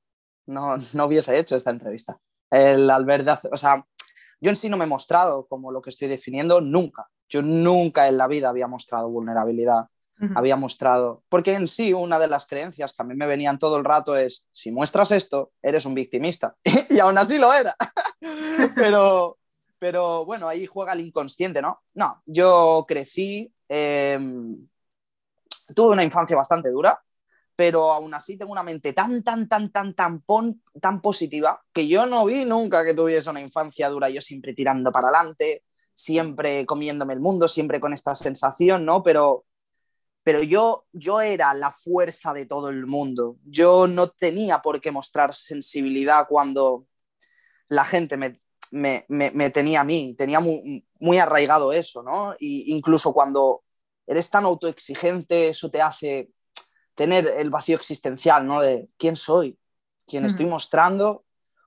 no, 0.47 0.77
no 0.93 1.05
hubiese 1.05 1.37
hecho 1.37 1.55
esta 1.55 1.69
entrevista 1.69 2.19
el 2.53 2.89
Albert, 2.89 3.45
o 3.51 3.57
sea, 3.57 3.85
yo 4.39 4.49
en 4.49 4.55
sí 4.55 4.69
no 4.69 4.77
me 4.77 4.83
he 4.83 4.87
mostrado 4.87 5.47
como 5.47 5.71
lo 5.71 5.81
que 5.81 5.89
estoy 5.89 6.07
definiendo 6.07 6.61
nunca. 6.61 7.07
Yo 7.29 7.41
nunca 7.41 8.07
en 8.07 8.17
la 8.17 8.27
vida 8.27 8.49
había 8.49 8.67
mostrado 8.67 9.09
vulnerabilidad, 9.09 9.87
había 10.35 10.55
mostrado, 10.55 11.23
porque 11.27 11.53
en 11.53 11.67
sí 11.67 11.91
una 11.91 12.19
de 12.19 12.27
las 12.27 12.45
creencias 12.45 12.93
que 12.93 13.01
a 13.01 13.05
mí 13.05 13.15
me 13.15 13.25
venían 13.25 13.59
todo 13.59 13.77
el 13.77 13.83
rato 13.83 14.15
es, 14.15 14.47
si 14.51 14.71
muestras 14.71 15.11
esto, 15.11 15.51
eres 15.61 15.85
un 15.85 15.95
victimista. 15.95 16.55
y 16.89 16.99
aún 16.99 17.17
así 17.17 17.37
lo 17.37 17.51
era. 17.53 17.73
pero, 18.75 19.37
pero 19.79 20.25
bueno, 20.25 20.47
ahí 20.47 20.65
juega 20.65 20.93
el 20.93 21.01
inconsciente, 21.01 21.61
¿no? 21.61 21.81
No, 21.93 22.21
yo 22.25 22.85
crecí, 22.87 23.51
em, 23.67 24.67
tuve 25.73 25.93
una 25.93 26.03
infancia 26.03 26.37
bastante 26.37 26.69
dura, 26.69 27.01
pero 27.55 27.91
aún 27.91 28.13
así 28.13 28.37
tengo 28.37 28.51
una 28.51 28.63
mente 28.63 28.93
tan, 28.93 29.23
tan, 29.23 29.47
tan, 29.47 29.71
tan, 29.71 29.93
tan, 29.93 30.23
tan 30.81 31.01
positiva 31.01 31.63
que 31.71 31.87
yo 31.87 32.05
no 32.05 32.25
vi 32.25 32.45
nunca 32.45 32.83
que 32.83 32.93
tuviese 32.93 33.29
una 33.29 33.41
infancia 33.41 33.89
dura, 33.89 34.09
yo 34.09 34.21
siempre 34.21 34.53
tirando 34.53 34.91
para 34.91 35.09
adelante, 35.09 35.63
siempre 35.93 36.65
comiéndome 36.65 37.13
el 37.13 37.19
mundo, 37.19 37.47
siempre 37.47 37.79
con 37.79 37.93
esta 37.93 38.15
sensación, 38.15 38.85
¿no? 38.85 39.03
Pero, 39.03 39.45
pero 40.23 40.41
yo, 40.41 40.85
yo 40.91 41.21
era 41.21 41.53
la 41.53 41.71
fuerza 41.71 42.33
de 42.33 42.45
todo 42.45 42.69
el 42.69 42.87
mundo. 42.87 43.37
Yo 43.45 43.87
no 43.87 44.09
tenía 44.09 44.59
por 44.59 44.81
qué 44.81 44.91
mostrar 44.91 45.33
sensibilidad 45.35 46.27
cuando 46.27 46.87
la 47.69 47.85
gente 47.85 48.17
me, 48.17 48.33
me, 48.71 49.05
me, 49.07 49.49
tenía 49.51 49.81
a 49.81 49.83
mí, 49.83 50.15
tenía 50.17 50.39
muy, 50.39 50.87
muy 50.99 51.19
arraigado 51.19 51.71
eso, 51.71 52.01
¿no? 52.01 52.33
Y 52.39 52.73
incluso 52.73 53.13
cuando 53.13 53.63
eres 54.07 54.29
tan 54.29 54.45
autoexigente, 54.45 55.49
eso 55.49 55.69
te 55.69 55.81
hace 55.81 56.31
tener 56.95 57.27
el 57.27 57.49
vacío 57.49 57.75
existencial, 57.75 58.45
¿no? 58.45 58.61
De 58.61 58.89
quién 58.97 59.15
soy, 59.15 59.59
quién 60.05 60.25
estoy 60.25 60.45
mostrando 60.45 61.25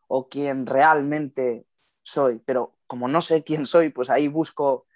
o 0.08 0.28
quién 0.28 0.66
realmente 0.66 1.66
soy. 2.02 2.40
Pero 2.44 2.76
como 2.86 3.08
no 3.08 3.20
sé 3.20 3.42
quién 3.42 3.66
soy, 3.66 3.90
pues 3.90 4.10
ahí 4.10 4.28
busco, 4.28 4.86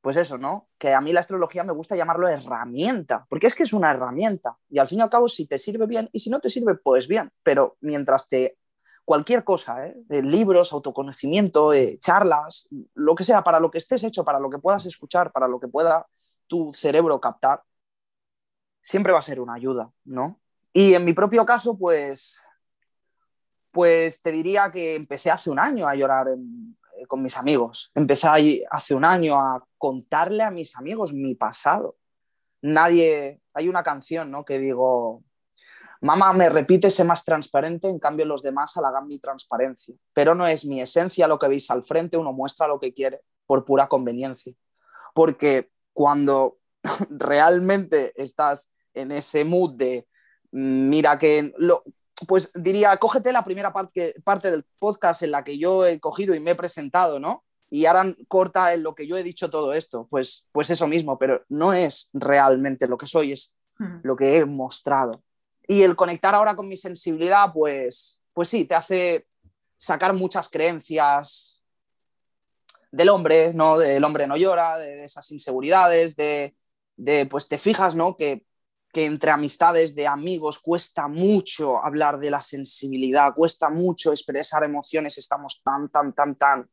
pues 0.00 0.16
eso, 0.16 0.38
¿no? 0.38 0.68
Que 0.78 0.94
a 0.94 1.00
mí 1.00 1.12
la 1.12 1.20
astrología 1.20 1.64
me 1.64 1.72
gusta 1.72 1.96
llamarlo 1.96 2.28
herramienta, 2.28 3.26
porque 3.28 3.46
es 3.46 3.54
que 3.54 3.64
es 3.64 3.72
una 3.72 3.90
herramienta. 3.90 4.56
Y 4.70 4.78
al 4.78 4.88
fin 4.88 4.98
y 4.98 5.02
al 5.02 5.10
cabo, 5.10 5.28
si 5.28 5.46
te 5.46 5.58
sirve 5.58 5.86
bien 5.86 6.08
y 6.12 6.20
si 6.20 6.30
no 6.30 6.40
te 6.40 6.50
sirve, 6.50 6.74
pues 6.76 7.08
bien. 7.08 7.30
Pero 7.42 7.76
mientras 7.80 8.28
te... 8.28 8.58
Cualquier 9.04 9.42
cosa, 9.42 9.86
¿eh? 9.86 9.94
de 10.04 10.22
libros, 10.22 10.70
autoconocimiento, 10.74 11.72
eh, 11.72 11.98
charlas, 11.98 12.68
lo 12.92 13.14
que 13.14 13.24
sea, 13.24 13.42
para 13.42 13.58
lo 13.58 13.70
que 13.70 13.78
estés 13.78 14.04
hecho, 14.04 14.22
para 14.22 14.38
lo 14.38 14.50
que 14.50 14.58
puedas 14.58 14.84
escuchar, 14.84 15.32
para 15.32 15.48
lo 15.48 15.58
que 15.58 15.66
pueda 15.66 16.06
tu 16.46 16.74
cerebro 16.74 17.18
captar, 17.18 17.62
siempre 18.80 19.12
va 19.12 19.18
a 19.18 19.22
ser 19.22 19.40
una 19.40 19.54
ayuda, 19.54 19.90
¿no? 20.04 20.40
Y 20.72 20.94
en 20.94 21.04
mi 21.04 21.12
propio 21.12 21.44
caso, 21.44 21.76
pues, 21.76 22.42
pues 23.70 24.22
te 24.22 24.32
diría 24.32 24.70
que 24.70 24.94
empecé 24.94 25.30
hace 25.30 25.50
un 25.50 25.58
año 25.58 25.86
a 25.88 25.94
llorar 25.94 26.28
eh, 26.28 27.06
con 27.06 27.22
mis 27.22 27.36
amigos. 27.36 27.90
Empecé 27.94 28.64
hace 28.70 28.94
un 28.94 29.04
año 29.04 29.40
a 29.40 29.64
contarle 29.76 30.42
a 30.42 30.50
mis 30.50 30.76
amigos 30.76 31.12
mi 31.12 31.34
pasado. 31.34 31.96
Nadie, 32.60 33.40
hay 33.54 33.68
una 33.68 33.82
canción, 33.82 34.30
¿no? 34.30 34.44
Que 34.44 34.58
digo, 34.58 35.22
mamá, 36.00 36.32
me 36.32 36.48
repite, 36.48 36.90
sé 36.90 37.04
más 37.04 37.24
transparente, 37.24 37.88
en 37.88 37.98
cambio 37.98 38.24
los 38.26 38.42
demás 38.42 38.76
halagan 38.76 39.06
mi 39.06 39.18
transparencia. 39.18 39.94
Pero 40.12 40.34
no 40.34 40.46
es 40.46 40.64
mi 40.64 40.80
esencia 40.80 41.28
lo 41.28 41.38
que 41.38 41.48
veis 41.48 41.70
al 41.70 41.84
frente, 41.84 42.16
uno 42.16 42.32
muestra 42.32 42.68
lo 42.68 42.78
que 42.78 42.92
quiere 42.92 43.22
por 43.46 43.64
pura 43.64 43.88
conveniencia. 43.88 44.52
Porque 45.14 45.70
cuando 45.92 46.57
realmente 47.10 48.12
estás 48.16 48.70
en 48.94 49.12
ese 49.12 49.44
mood 49.44 49.74
de 49.74 50.06
mm, 50.52 50.88
mira 50.88 51.18
que 51.18 51.52
lo, 51.58 51.82
pues 52.26 52.50
diría, 52.54 52.96
cógete 52.96 53.32
la 53.32 53.44
primera 53.44 53.72
parte, 53.72 54.14
parte 54.24 54.50
del 54.50 54.64
podcast 54.78 55.22
en 55.22 55.30
la 55.30 55.44
que 55.44 55.58
yo 55.58 55.86
he 55.86 56.00
cogido 56.00 56.34
y 56.34 56.40
me 56.40 56.52
he 56.52 56.54
presentado, 56.54 57.20
¿no? 57.20 57.44
Y 57.70 57.86
ahora 57.86 58.14
corta 58.28 58.72
en 58.72 58.82
lo 58.82 58.94
que 58.94 59.06
yo 59.06 59.16
he 59.16 59.22
dicho 59.22 59.50
todo 59.50 59.72
esto, 59.72 60.06
pues, 60.08 60.46
pues 60.52 60.70
eso 60.70 60.86
mismo, 60.86 61.18
pero 61.18 61.44
no 61.48 61.72
es 61.72 62.08
realmente 62.14 62.88
lo 62.88 62.96
que 62.96 63.06
soy, 63.06 63.32
es 63.32 63.54
hmm. 63.78 63.98
lo 64.02 64.16
que 64.16 64.36
he 64.36 64.44
mostrado. 64.44 65.22
Y 65.66 65.82
el 65.82 65.94
conectar 65.94 66.34
ahora 66.34 66.56
con 66.56 66.66
mi 66.66 66.76
sensibilidad, 66.76 67.52
pues, 67.52 68.22
pues 68.32 68.48
sí, 68.48 68.64
te 68.64 68.74
hace 68.74 69.26
sacar 69.76 70.14
muchas 70.14 70.48
creencias 70.48 71.62
del 72.90 73.10
hombre, 73.10 73.52
¿no? 73.52 73.78
Del 73.78 74.02
hombre 74.02 74.26
no 74.26 74.36
llora, 74.36 74.78
de, 74.78 74.96
de 74.96 75.04
esas 75.04 75.30
inseguridades, 75.30 76.16
de, 76.16 76.56
de, 76.98 77.26
pues 77.26 77.48
te 77.48 77.56
fijas, 77.56 77.94
¿no? 77.94 78.16
Que, 78.16 78.44
que, 78.92 79.06
entre 79.06 79.30
amistades 79.30 79.94
de 79.94 80.06
amigos 80.06 80.58
cuesta 80.58 81.08
mucho 81.08 81.82
hablar 81.82 82.18
de 82.18 82.30
la 82.30 82.42
sensibilidad, 82.42 83.32
cuesta 83.34 83.70
mucho 83.70 84.12
expresar 84.12 84.64
emociones, 84.64 85.16
estamos 85.16 85.62
tan, 85.64 85.88
tan, 85.88 86.12
tan, 86.12 86.34
tan 86.34 86.70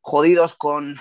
jodidos 0.00 0.54
con, 0.54 0.96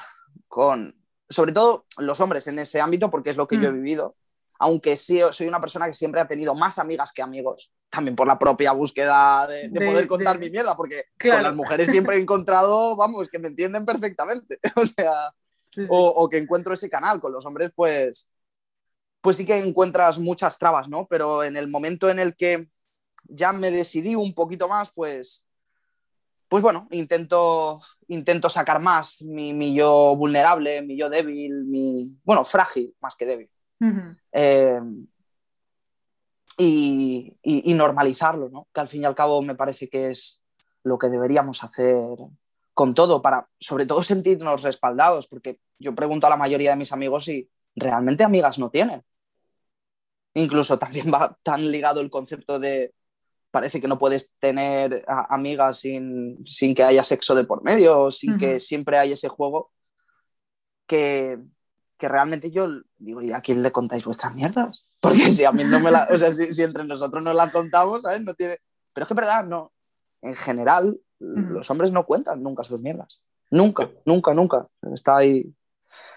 con, 0.47 0.95
sobre 1.29 1.53
todo 1.53 1.85
los 1.97 2.19
hombres 2.19 2.47
en 2.47 2.59
ese 2.59 2.81
ámbito, 2.81 3.09
porque 3.09 3.29
es 3.29 3.37
lo 3.37 3.47
que 3.47 3.57
yo 3.57 3.69
he 3.69 3.71
mm. 3.71 3.75
vivido, 3.75 4.15
aunque 4.59 4.97
sí, 4.97 5.21
soy 5.31 5.47
una 5.47 5.61
persona 5.61 5.87
que 5.87 5.93
siempre 5.93 6.21
ha 6.21 6.27
tenido 6.27 6.53
más 6.55 6.79
amigas 6.79 7.13
que 7.13 7.21
amigos, 7.21 7.73
también 7.89 8.15
por 8.15 8.27
la 8.27 8.37
propia 8.37 8.71
búsqueda 8.71 9.47
de, 9.47 9.69
poder 9.69 10.07
contar 10.07 10.39
mi 10.39 10.49
mierda, 10.49 10.75
porque 10.75 11.05
con 11.19 11.43
las 11.43 11.55
mujeres 11.55 11.89
siempre 11.89 12.17
he 12.17 12.19
encontrado, 12.19 12.95
vamos, 12.95 13.27
que 13.29 13.39
me 13.39 13.49
entienden 13.49 13.85
perfectamente, 13.85 14.59
o 14.75 14.85
sea, 14.85 15.33
o, 15.89 16.29
que 16.29 16.37
encuentro 16.37 16.73
ese 16.73 16.89
canal. 16.89 17.19
Con 17.19 17.31
los 17.31 17.45
hombres, 17.45 17.71
pues, 17.75 18.29
pues 19.21 19.37
sí 19.37 19.45
que 19.45 19.57
encuentras 19.57 20.19
muchas 20.19 20.57
trabas, 20.57 20.89
¿no? 20.89 21.07
Pero 21.07 21.43
en 21.43 21.57
el 21.57 21.67
momento 21.67 22.09
en 22.09 22.19
el 22.19 22.35
que 22.35 22.67
ya 23.25 23.53
me 23.53 23.71
decidí 23.71 24.15
un 24.15 24.33
poquito 24.33 24.67
más, 24.67 24.91
pues, 24.91 25.47
pues 26.47 26.61
bueno, 26.61 26.87
intento, 26.91 27.79
intento 28.07 28.49
sacar 28.49 28.81
más 28.81 29.21
mi, 29.21 29.73
yo 29.73 30.15
vulnerable, 30.15 30.81
mi 30.81 30.97
yo 30.97 31.09
débil, 31.09 31.63
mi, 31.65 32.17
bueno, 32.23 32.43
frágil 32.43 32.93
más 32.99 33.15
que 33.15 33.25
débil. 33.25 33.49
Eh, 34.31 34.79
y, 36.57 37.37
y, 37.41 37.73
normalizarlo, 37.73 38.49
¿no? 38.49 38.67
Que 38.73 38.81
al 38.81 38.87
fin 38.87 39.01
y 39.01 39.05
al 39.05 39.15
cabo 39.15 39.41
me 39.41 39.55
parece 39.55 39.89
que 39.89 40.11
es 40.11 40.43
lo 40.83 40.99
que 40.99 41.09
deberíamos 41.09 41.63
hacer 41.63 42.17
con 42.81 42.95
todo, 42.95 43.21
para 43.21 43.47
sobre 43.59 43.85
todo 43.85 44.01
sentirnos 44.11 44.63
respaldados, 44.63 45.27
porque 45.27 45.59
yo 45.77 45.93
pregunto 45.93 46.25
a 46.25 46.31
la 46.31 46.35
mayoría 46.35 46.71
de 46.71 46.77
mis 46.77 46.91
amigos 46.91 47.25
si 47.25 47.47
realmente 47.75 48.23
amigas 48.23 48.57
no 48.57 48.71
tienen. 48.71 49.03
Incluso 50.33 50.79
también 50.79 51.13
va 51.13 51.37
tan 51.43 51.69
ligado 51.69 52.01
el 52.01 52.09
concepto 52.09 52.57
de 52.57 52.91
parece 53.51 53.79
que 53.79 53.87
no 53.87 53.99
puedes 53.99 54.31
tener 54.39 55.05
amigas 55.07 55.77
sin, 55.77 56.43
que 56.75 56.83
haya 56.83 57.03
sexo 57.03 57.35
de 57.35 57.43
por 57.43 57.63
medio, 57.63 58.09
sin 58.09 58.39
que 58.39 58.59
siempre 58.59 58.97
haya 58.97 59.13
ese 59.13 59.29
juego, 59.29 59.71
que, 60.87 61.37
realmente 61.99 62.49
yo 62.49 62.67
digo, 62.97 63.21
¿y 63.21 63.31
a 63.31 63.41
quién 63.41 63.61
le 63.61 63.71
contáis 63.71 64.05
vuestras 64.05 64.33
mierdas? 64.33 64.87
Porque 64.99 65.31
si 65.31 65.45
a 65.45 65.51
mí 65.51 65.63
no 65.65 65.79
me 65.79 65.91
la, 65.91 66.07
o 66.09 66.17
sea, 66.17 66.31
si, 66.31 66.63
entre 66.63 66.85
nosotros 66.85 67.23
nos 67.23 67.35
las 67.35 67.51
contamos, 67.51 68.01
¿sabes? 68.01 68.23
No 68.23 68.33
tiene... 68.33 68.57
Pero 68.91 69.03
es 69.03 69.07
que 69.07 69.13
es 69.13 69.17
verdad, 69.17 69.45
no. 69.45 69.71
En 70.21 70.35
general, 70.35 70.99
los 71.19 71.69
hombres 71.69 71.91
no 71.91 72.05
cuentan 72.05 72.41
nunca 72.41 72.63
sus 72.63 72.81
mierdas. 72.81 73.21
Nunca, 73.49 73.89
nunca, 74.05 74.33
nunca. 74.33 74.61
Está 74.93 75.17
ahí. 75.17 75.45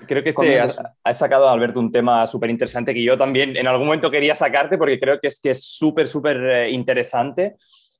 Creo 0.06 0.22
que 0.22 0.30
este 0.30 0.60
has, 0.60 1.18
sacado, 1.18 1.48
Alberto, 1.48 1.80
un 1.80 1.90
tema 1.90 2.26
súper 2.26 2.48
interesante 2.50 2.94
que 2.94 3.02
yo 3.02 3.18
también 3.18 3.56
en 3.56 3.66
algún 3.66 3.86
momento 3.86 4.10
quería 4.10 4.36
sacarte 4.36 4.78
porque 4.78 5.00
creo 5.00 5.18
que 5.18 5.28
es 5.28 5.40
que 5.40 5.50
es 5.50 5.64
súper, 5.64 6.06
súper 6.06 6.36
eh, 6.36 6.70
interesante. 6.70 7.56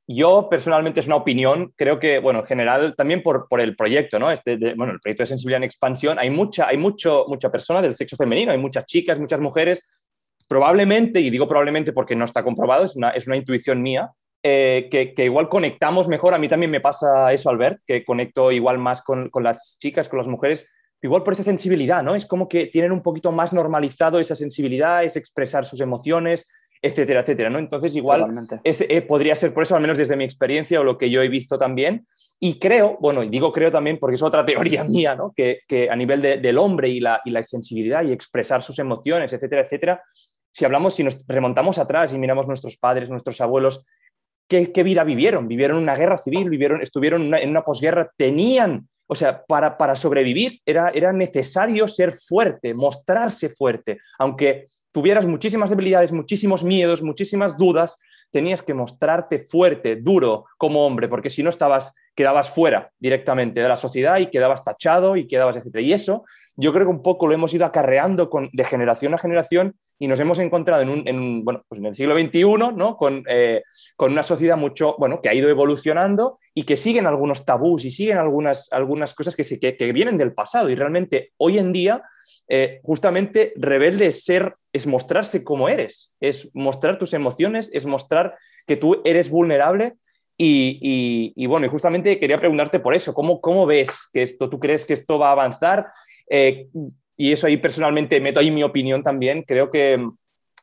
Yo 0.07 0.49
personalmente 0.49 1.01
es 1.01 1.07
una 1.07 1.17
opinión, 1.17 1.73
creo 1.77 1.99
que, 1.99 2.19
bueno, 2.19 2.41
en 2.41 2.47
general 2.47 2.95
también 2.95 3.23
por, 3.23 3.49
por 3.49 3.61
el 3.61 3.75
proyecto, 3.75 4.19
¿no? 4.19 4.31
Este 4.31 4.57
bueno, 4.75 4.93
el 4.93 5.01
proyecto 5.01 5.23
de 5.23 5.29
sensibilidad 5.29 5.57
en 5.57 5.65
expansión, 5.65 6.19
hay 6.19 6.31
mucha, 6.31 6.69
hay 6.69 6.77
mucho, 6.77 7.25
mucha 7.27 7.51
persona 7.51 7.81
del 7.81 7.95
sexo 7.95 8.15
femenino, 8.15 8.53
hay 8.53 8.59
muchas 8.59 8.85
chicas, 8.85 9.19
muchas 9.19 9.41
mujeres, 9.41 9.89
probablemente, 10.47 11.21
y 11.21 11.31
digo 11.31 11.49
probablemente 11.49 11.93
porque 11.93 12.15
no 12.15 12.27
está 12.27 12.45
comprobado, 12.45 12.85
es 12.85 12.97
una, 12.97 13.11
es 13.11 13.27
una 13.27 13.37
intuición 13.37 13.81
mía, 13.81 14.13
eh, 14.47 14.91
que, 14.91 15.25
igual 15.25 15.49
conectamos 15.49 16.07
mejor. 16.07 16.35
A 16.35 16.39
mí 16.39 16.49
también 16.49 16.71
me 16.71 16.83
pasa 16.83 17.33
eso, 17.33 17.49
Albert, 17.49 17.81
que 17.87 18.05
conecto 18.05 18.53
igual 18.53 18.77
más 18.77 19.01
con, 19.01 19.31
las 19.41 19.79
chicas, 19.81 20.07
con 20.07 20.19
las 20.19 20.29
mujeres, 20.29 20.67
igual 21.01 21.23
por 21.23 21.33
esa 21.33 21.43
sensibilidad, 21.43 22.03
¿no? 22.03 22.15
Es 22.15 22.27
como 22.27 22.47
que 22.47 22.67
tienen 22.67 22.93
un 22.93 23.03
poquito 23.03 23.33
más 23.33 23.55
normalizado 23.55 24.21
esa 24.21 24.37
sensibilidad, 24.37 25.03
es 25.03 25.17
expresar 25.17 25.65
sus 25.65 25.81
emociones, 25.81 26.53
etcétera, 26.83 27.21
etcétera, 27.21 27.49
¿no? 27.49 27.59
Entonces, 27.59 27.97
igual 27.97 28.35
eh, 28.65 29.01
podría 29.01 29.35
ser 29.35 29.55
por 29.55 29.63
eso, 29.63 29.77
al 29.77 29.81
menos 29.81 29.97
desde 29.97 30.15
mi 30.15 30.25
experiencia 30.25 30.79
o 30.79 30.85
lo 30.85 30.99
que 30.99 31.09
yo 31.09 31.23
he 31.23 31.29
visto 31.29 31.57
también. 31.57 32.05
Y 32.39 32.59
creo, 32.59 32.99
bueno, 33.01 33.23
y 33.23 33.31
digo 33.31 33.51
creo 33.51 33.71
también 33.71 33.99
porque 33.99 34.17
es 34.17 34.23
otra 34.23 34.45
teoría 34.47 34.85
mía, 34.85 35.15
¿no? 35.15 35.33
Que, 35.35 35.63
a 35.91 35.97
nivel 35.97 36.21
del 36.21 36.59
hombre 36.59 36.91
y 36.91 37.01
la, 37.01 37.23
y 37.25 37.31
la 37.31 37.43
sensibilidad 37.45 38.05
y 38.05 38.13
expresar 38.13 38.63
sus 38.63 38.79
emociones, 38.79 39.33
etcétera, 39.33 39.63
etcétera, 39.63 40.03
si 40.53 40.67
hablamos, 40.67 40.95
si 40.95 41.03
nos 41.03 41.19
remontamos 41.27 41.79
atrás 41.79 42.13
y 42.13 42.19
miramos 42.19 42.47
nuestros 42.47 42.77
padres, 42.77 43.09
nuestros 43.09 43.41
abuelos, 43.41 43.87
¿qué, 44.49 44.83
vida 44.83 45.05
vivieron? 45.05 45.49
Vivieron 45.49 45.79
una 45.79 45.95
guerra 45.95 46.19
civil, 46.19 46.51
vivieron, 46.51 46.83
estuvieron 46.83 47.35
en 47.35 47.51
una 47.51 47.63
posguerra, 47.63 48.11
tenían, 48.17 48.89
o 49.07 49.15
sea, 49.15 49.45
para, 49.45 49.77
para 49.77 49.97
sobrevivir 49.97 50.61
era, 50.65 50.91
era 50.91 51.13
necesario 51.13 51.89
ser 51.89 52.13
fuerte, 52.13 52.75
mostrarse 52.75 53.49
fuerte, 53.49 53.99
aunque 54.19 54.67
tuvieras 54.95 55.27
muchísimas 55.27 55.71
debilidades, 55.71 56.13
muchísimos 56.13 56.63
miedos, 56.63 57.03
muchísimas 57.03 57.59
dudas, 57.59 57.99
tenías 58.31 58.63
que 58.63 58.75
mostrarte 58.75 59.41
fuerte, 59.41 59.97
duro 59.97 60.47
como 60.57 60.87
hombre, 60.87 61.09
porque 61.09 61.31
si 61.31 61.43
no 61.43 61.51
estabas, 61.51 61.95
quedabas 62.15 62.51
fuera 62.51 62.91
directamente 62.99 63.61
de 63.61 63.69
la 63.69 63.77
sociedad 63.77 64.19
y 64.19 64.27
quedabas 64.27 64.63
tachado 64.63 65.17
y 65.17 65.27
quedabas, 65.27 65.57
etc. 65.57 65.81
Y 65.81 65.93
eso 65.93 66.25
yo 66.57 66.73
creo 66.73 66.87
que 66.87 66.93
un 66.93 67.03
poco 67.03 67.27
lo 67.27 67.35
hemos 67.35 67.53
ido 67.55 67.67
acarreando 67.67 68.31
con, 68.31 68.51
de 68.53 68.65
generación 68.65 69.15
a 69.15 69.19
generación 69.19 69.77
y 69.99 70.09
nos 70.09 70.19
hemos 70.21 70.39
encontrado 70.39 70.83
en, 70.83 70.89
un, 70.89 71.09
en, 71.09 71.45
bueno, 71.45 71.65
pues 71.69 71.79
en 71.79 71.87
el 71.87 71.95
siglo 71.95 72.19
XXI 72.19 72.45
¿no? 72.75 72.97
con, 72.97 73.25
eh, 73.29 73.63
con, 73.97 74.13
una 74.13 74.23
sociedad 74.23 74.57
mucho, 74.57 74.97
bueno, 74.99 75.21
que 75.21 75.29
ha 75.29 75.35
ido 75.35 75.49
evolucionando 75.49 76.39
y 76.53 76.65
que 76.65 76.77
siguen 76.77 77.07
algunos 77.07 77.45
tabús 77.45 77.85
y 77.85 77.91
siguen 77.91 78.19
algunas, 78.19 78.73
algunas 78.73 79.15
cosas 79.15 79.37
que, 79.37 79.45
que, 79.59 79.77
que 79.77 79.93
vienen 79.93 80.19
del 80.19 80.35
pasado 80.35 80.69
y 80.71 80.75
realmente 80.75 81.33
hoy 81.37 81.59
en 81.59 81.73
día 81.73 82.03
eh, 82.49 82.81
justamente 82.83 83.53
rebelde 83.57 84.07
es 84.07 84.25
ser, 84.25 84.57
es 84.73 84.87
mostrarse 84.87 85.45
como 85.45 85.69
eres, 85.69 86.13
es 86.21 86.51
mostrar 86.55 86.99
tus 86.99 87.15
emociones, 87.15 87.71
es 87.73 87.87
mostrar 87.87 88.37
que 88.67 88.77
tú 88.77 89.01
eres 89.05 89.31
vulnerable 89.31 89.95
y, 90.37 91.47
bueno, 91.47 91.65
y 91.65 91.69
justamente 91.69 92.19
quería 92.19 92.39
preguntarte 92.39 92.81
por 92.81 92.95
eso, 92.95 93.15
¿cómo, 93.15 93.41
¿cómo, 93.41 93.67
ves 93.67 94.09
que 94.13 94.23
esto, 94.23 94.51
tú 94.51 94.59
crees 94.59 94.85
que 94.85 94.95
esto 94.95 95.19
va 95.19 95.29
a 95.29 95.33
avanzar? 95.33 95.87
Eh, 96.29 96.69
y 97.17 97.33
eso 97.33 97.47
ahí 97.47 97.57
personalmente 97.57 98.21
meto 98.21 98.41
ahí 98.41 98.51
mi 98.51 98.63
opinión 98.63 99.03
también, 99.03 99.43
creo 99.43 99.71
que 99.71 100.07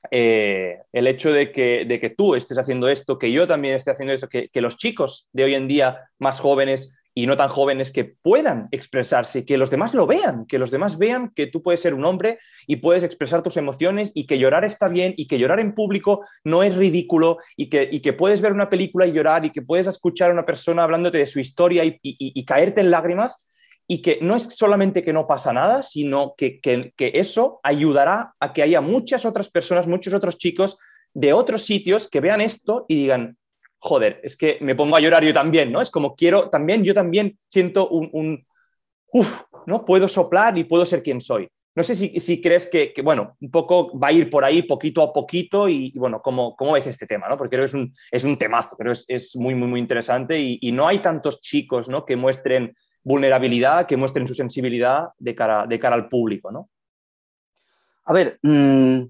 eh, 0.10 0.80
el 0.92 1.08
hecho 1.08 1.32
de 1.32 1.52
que, 1.52 1.86
de 1.86 2.00
que, 2.00 2.10
tú 2.10 2.36
estés 2.36 2.58
haciendo 2.58 2.90
esto, 2.90 3.20
que 3.20 3.32
yo 3.32 3.46
también 3.46 3.76
esté 3.76 3.92
haciendo 3.92 4.14
esto, 4.14 4.30
que, 4.30 4.50
que, 4.50 4.62
los 4.62 4.78
chicos 4.78 5.28
de 5.32 5.44
hoy 5.44 5.54
en 5.54 5.68
día 5.68 6.10
más 6.18 6.40
jóvenes 6.40 6.96
y 7.14 7.28
no 7.28 7.36
tan 7.36 7.50
jóvenes 7.50 7.92
que 7.92 8.06
puedan 8.06 8.68
expresarse, 8.72 9.46
que 9.46 9.58
los 9.58 9.70
demás 9.70 9.94
lo 9.94 10.08
vean, 10.08 10.46
que 10.46 10.58
los 10.58 10.72
demás 10.72 10.98
vean 10.98 11.32
que 11.36 11.48
tú 11.48 11.62
puedes 11.62 11.82
ser 11.82 11.94
un 11.94 12.06
hombre 12.06 12.40
y 12.68 12.78
puedes 12.78 13.04
expresar 13.04 13.44
tus 13.44 13.58
emociones 13.58 14.12
y 14.16 14.26
que 14.26 14.40
llorar 14.40 14.64
está 14.64 14.88
bien 14.88 15.14
y 15.18 15.28
que 15.28 15.38
llorar 15.38 15.60
en 15.60 15.74
público 15.74 16.26
no 16.44 16.64
es 16.64 16.76
ridículo 16.76 17.38
y 17.58 17.70
que, 17.70 17.88
y 17.92 18.00
que 18.00 18.14
puedes 18.14 18.42
ver 18.42 18.54
una 18.54 18.70
película 18.70 19.06
y 19.06 19.12
llorar 19.12 19.46
y 19.46 19.52
que 19.52 19.62
puedes 19.62 19.88
escuchar 19.88 20.32
a 20.32 20.34
una 20.34 20.46
persona 20.46 20.84
hablándote 20.84 21.18
de 21.18 21.28
su 21.28 21.40
historia 21.40 21.84
y, 21.84 22.00
y, 22.02 22.46
caerte 22.46 22.82
en 22.82 22.92
lágrimas 22.92 23.51
y 23.92 24.02
que 24.02 24.20
no 24.22 24.38
es 24.38 24.44
solamente 24.44 25.04
que 25.04 25.12
no 25.12 25.28
pasa 25.28 25.52
nada, 25.52 25.84
sino 25.84 26.34
que, 26.38 26.62
que, 26.62 26.94
que 26.96 27.12
eso 27.16 27.60
ayudará 27.62 28.34
a 28.40 28.54
que 28.54 28.62
haya 28.64 28.80
muchas 28.80 29.26
otras 29.26 29.50
personas, 29.50 29.86
muchos 29.86 30.14
otros 30.14 30.38
chicos 30.38 30.78
de 31.14 31.34
otros 31.34 31.66
sitios 31.66 32.08
que 32.10 32.22
vean 32.22 32.40
esto 32.40 32.86
y 32.88 32.96
digan, 32.96 33.38
joder, 33.80 34.22
es 34.24 34.38
que 34.38 34.58
me 34.62 34.76
pongo 34.76 34.96
a 34.96 35.02
llorar 35.02 35.26
yo 35.26 35.34
también, 35.34 35.74
¿no? 35.74 35.82
Es 35.82 35.92
como 35.92 36.16
quiero, 36.16 36.50
también, 36.50 36.86
yo 36.86 36.94
también 36.94 37.38
siento 37.50 37.90
un, 37.90 38.10
un 38.14 38.48
uff, 39.12 39.42
¿no? 39.66 39.84
Puedo 39.84 40.08
soplar 40.08 40.58
y 40.58 40.64
puedo 40.64 40.86
ser 40.86 41.04
quien 41.04 41.20
soy. 41.20 41.50
No 41.76 41.84
sé 41.84 41.98
si, 41.98 42.18
si 42.22 42.42
crees 42.42 42.70
que, 42.70 42.94
que, 42.94 43.02
bueno, 43.02 43.36
un 43.42 43.52
poco 43.52 44.00
va 44.00 44.08
a 44.08 44.12
ir 44.14 44.30
por 44.30 44.46
ahí 44.46 44.64
poquito 44.64 45.04
a 45.04 45.12
poquito 45.12 45.68
y, 45.68 45.92
bueno, 45.98 46.22
¿cómo, 46.22 46.56
¿cómo, 46.56 46.78
es 46.78 46.88
este 46.88 47.08
tema? 47.08 47.28
¿no? 47.28 47.36
Porque 47.36 47.58
creo 47.58 47.64
que 47.64 47.68
es 47.68 47.74
un, 47.74 47.94
es 48.10 48.24
un 48.24 48.38
temazo, 48.38 48.78
pero 48.78 48.94
es, 48.94 49.04
es 49.10 49.36
muy, 49.36 49.54
muy, 49.54 49.68
muy 49.68 49.82
interesante 49.82 50.40
y, 50.40 50.60
y, 50.62 50.72
no 50.72 50.88
hay 50.88 51.00
tantos 51.00 51.42
chicos 51.42 51.90
¿no? 51.90 52.06
que 52.06 52.16
muestren 52.16 52.74
vulnerabilidad, 53.04 53.88
que 53.88 53.98
muestren 53.98 54.28
su 54.28 54.36
sensibilidad 54.36 55.10
de 55.18 55.36
cara, 55.36 55.66
de 55.68 55.80
cara 55.80 55.96
al 55.96 56.10
público, 56.10 56.52
¿no? 56.52 56.70
A 58.06 58.14
ver, 58.14 58.40
mmm, 58.44 59.02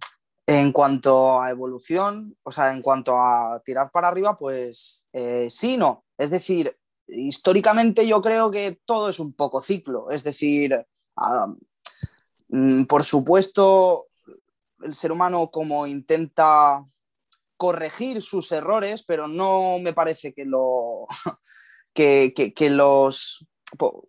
en 0.48 0.72
cuanto 0.72 1.40
a 1.40 1.50
evolución, 1.50 2.36
o 2.44 2.52
sea, 2.52 2.74
en 2.74 2.82
cuanto 2.82 3.16
a 3.16 3.62
tirar 3.64 3.92
para 3.92 4.10
arriba, 4.10 4.38
pues 4.38 5.08
eh, 5.14 5.48
sí, 5.50 5.78
no. 5.78 6.06
Es 6.18 6.30
decir, 6.30 6.78
históricamente 7.08 8.08
yo 8.08 8.22
creo 8.22 8.52
que 8.52 8.80
todo 8.86 9.10
es 9.10 9.20
un 9.20 9.34
poco 9.34 9.62
ciclo. 9.62 10.10
Es 10.10 10.24
decir, 10.24 10.86
mm, 12.50 12.84
por 12.84 13.04
supuesto, 13.04 14.04
el 14.84 14.94
ser 14.94 15.12
humano 15.12 15.50
como 15.52 15.88
intenta 15.88 16.86
corregir 17.58 18.22
sus 18.22 18.52
errores, 18.52 19.04
pero 19.04 19.28
no 19.28 19.78
me 19.80 19.94
parece 19.94 20.34
que 20.34 20.46
lo 20.46 21.08
que, 21.94 22.70
los 22.72 23.48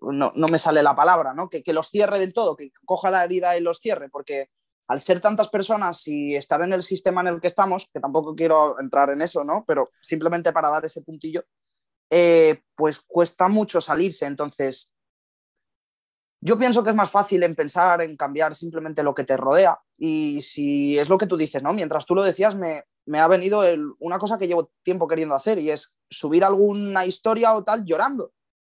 no, 0.01 0.33
me 0.35 0.59
sale 0.59 0.83
la 0.83 0.97
palabra, 0.97 1.35
¿no? 1.35 1.49
Que, 1.49 1.63
que 1.63 1.73
los 1.73 1.89
cierre 1.89 2.19
del 2.19 2.33
todo, 2.33 2.57
que 2.57 2.73
coja 2.85 3.11
la 3.11 3.25
herida 3.25 3.57
y 3.57 3.61
los 3.61 3.79
cierre, 3.79 4.09
porque 4.09 4.51
al 4.89 5.01
ser 5.01 5.21
tantas 5.21 5.49
personas 5.49 6.07
y 6.07 6.37
estar 6.37 6.61
en 6.63 6.73
el 6.73 6.83
sistema 6.83 7.21
en 7.23 7.29
el 7.29 7.41
que 7.41 7.47
estamos, 7.47 7.89
que 7.93 8.01
tampoco 8.01 8.35
quiero 8.35 8.79
entrar 8.81 9.11
en 9.11 9.23
eso, 9.23 9.45
¿no? 9.45 9.65
Pero 9.67 9.91
simplemente 10.01 10.53
para 10.53 10.69
dar 10.69 10.85
ese 10.85 11.03
puntillo, 11.03 11.45
eh, 12.11 12.61
pues 12.75 13.01
cuesta 13.01 13.49
mucho 13.49 13.81
salirse. 13.81 14.27
Entonces, 14.27 14.93
yo 16.45 16.59
pienso 16.59 16.83
que 16.83 16.91
es 16.91 16.97
más 16.97 17.11
fácil 17.11 17.43
en 17.45 17.55
pensar 17.55 18.03
en 18.03 18.17
cambiar 18.17 18.55
simplemente 18.55 19.03
lo 19.03 19.15
que 19.15 19.25
te 19.25 19.37
rodea. 19.37 19.81
Y 19.97 20.43
si 20.43 20.99
es 20.99 21.09
lo 21.09 21.17
que 21.17 21.27
tú 21.27 21.37
dices, 21.37 21.63
¿no? 21.63 21.73
Mientras 21.73 22.05
tú 22.05 22.15
lo 22.15 22.23
decías, 22.23 22.57
me, 22.57 22.85
ha 23.19 23.29
venido 23.29 23.63
una 24.01 24.19
cosa 24.19 24.39
que 24.39 24.49
llevo 24.49 24.73
tiempo 24.83 25.07
queriendo 25.07 25.35
hacer 25.35 25.59
y 25.59 25.71
es 25.71 25.99
subir 26.11 26.45
alguna 26.45 27.07
historia 27.07 27.55
o 27.55 27.63
tal 27.63 27.85
llorando, 27.85 28.33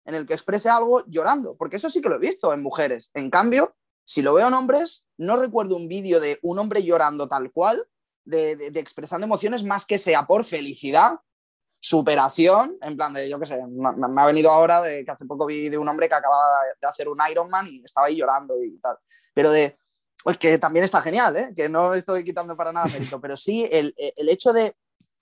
en 0.09 0.14
el 0.14 0.27
que 0.27 0.33
exprese 0.33 0.71
algo 0.71 1.05
llorando, 1.07 1.55
porque 1.55 1.77
eso 1.77 1.90
sí 1.90 2.01
que 2.01 2.09
lo 2.09 2.16
he 2.16 2.18
visto 2.18 2.51
en 2.55 2.62
mujeres. 2.62 3.11
En 3.12 3.29
cambio, 3.29 3.77
si 4.05 4.23
lo 4.23 4.33
veo 4.33 4.49
en 4.49 4.55
hombres, 4.55 5.07
no 5.18 5.37
recuerdo 5.37 5.77
un 5.77 5.87
vídeo 5.87 6.18
de 6.18 6.38
un 6.40 6.59
hombre 6.59 6.83
llorando 6.83 7.29
tal 7.29 7.53
cual, 7.53 7.87
de, 8.25 8.53
expresando 8.77 9.27
emociones 9.27 9.64
más 9.64 9.85
que 9.85 9.99
sea 9.99 10.27
por 10.27 10.47
felicidad, 10.47 11.18
superación, 11.79 12.79
en 12.81 12.97
plan 12.97 13.12
de, 13.12 13.29
yo 13.29 13.38
qué 13.38 13.44
sé, 13.44 13.59
me, 13.66 14.23
ha 14.23 14.27
venido 14.27 14.51
ahora 14.51 14.81
de 14.81 15.05
que 15.05 15.11
hace 15.11 15.27
poco 15.27 15.44
vi 15.44 15.68
de 15.68 15.77
un 15.77 15.87
hombre 15.87 16.09
que 16.09 16.14
acababa 16.14 16.57
de 16.81 16.88
hacer 16.88 17.07
un 17.07 17.18
Ironman 17.31 17.66
y 17.68 17.85
estaba 17.85 18.07
ahí 18.07 18.16
llorando 18.16 18.64
y 18.64 18.79
tal. 18.79 18.97
Pero 19.35 19.51
de, 19.51 19.77
pues 20.25 20.38
que 20.38 20.57
también 20.57 20.87
está 20.87 21.03
genial, 21.03 21.37
¿eh? 21.37 21.53
que 21.55 21.68
no 21.68 21.92
estoy 21.92 22.25
quitando 22.25 22.57
para 22.57 22.73
nada 22.73 22.87
mérito, 22.87 23.21
pero 23.21 23.37
sí 23.37 23.68
el, 23.71 23.94
el 23.99 24.29
hecho 24.31 24.55
de 24.55 24.75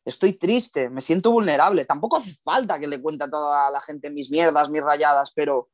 estoy 0.06 0.34
triste, 0.34 0.88
me 0.88 1.00
siento 1.00 1.32
vulnerable, 1.32 1.84
tampoco 1.84 2.16
hace 2.16 2.32
falta 2.42 2.78
que 2.78 2.86
le 2.86 3.02
cuente 3.02 3.24
a 3.24 3.30
toda 3.30 3.70
la 3.70 3.80
gente 3.80 4.08
mis 4.08 4.30
mierdas, 4.30 4.70
mis 4.70 4.82
rayadas, 4.82 5.32
pero 5.34 5.68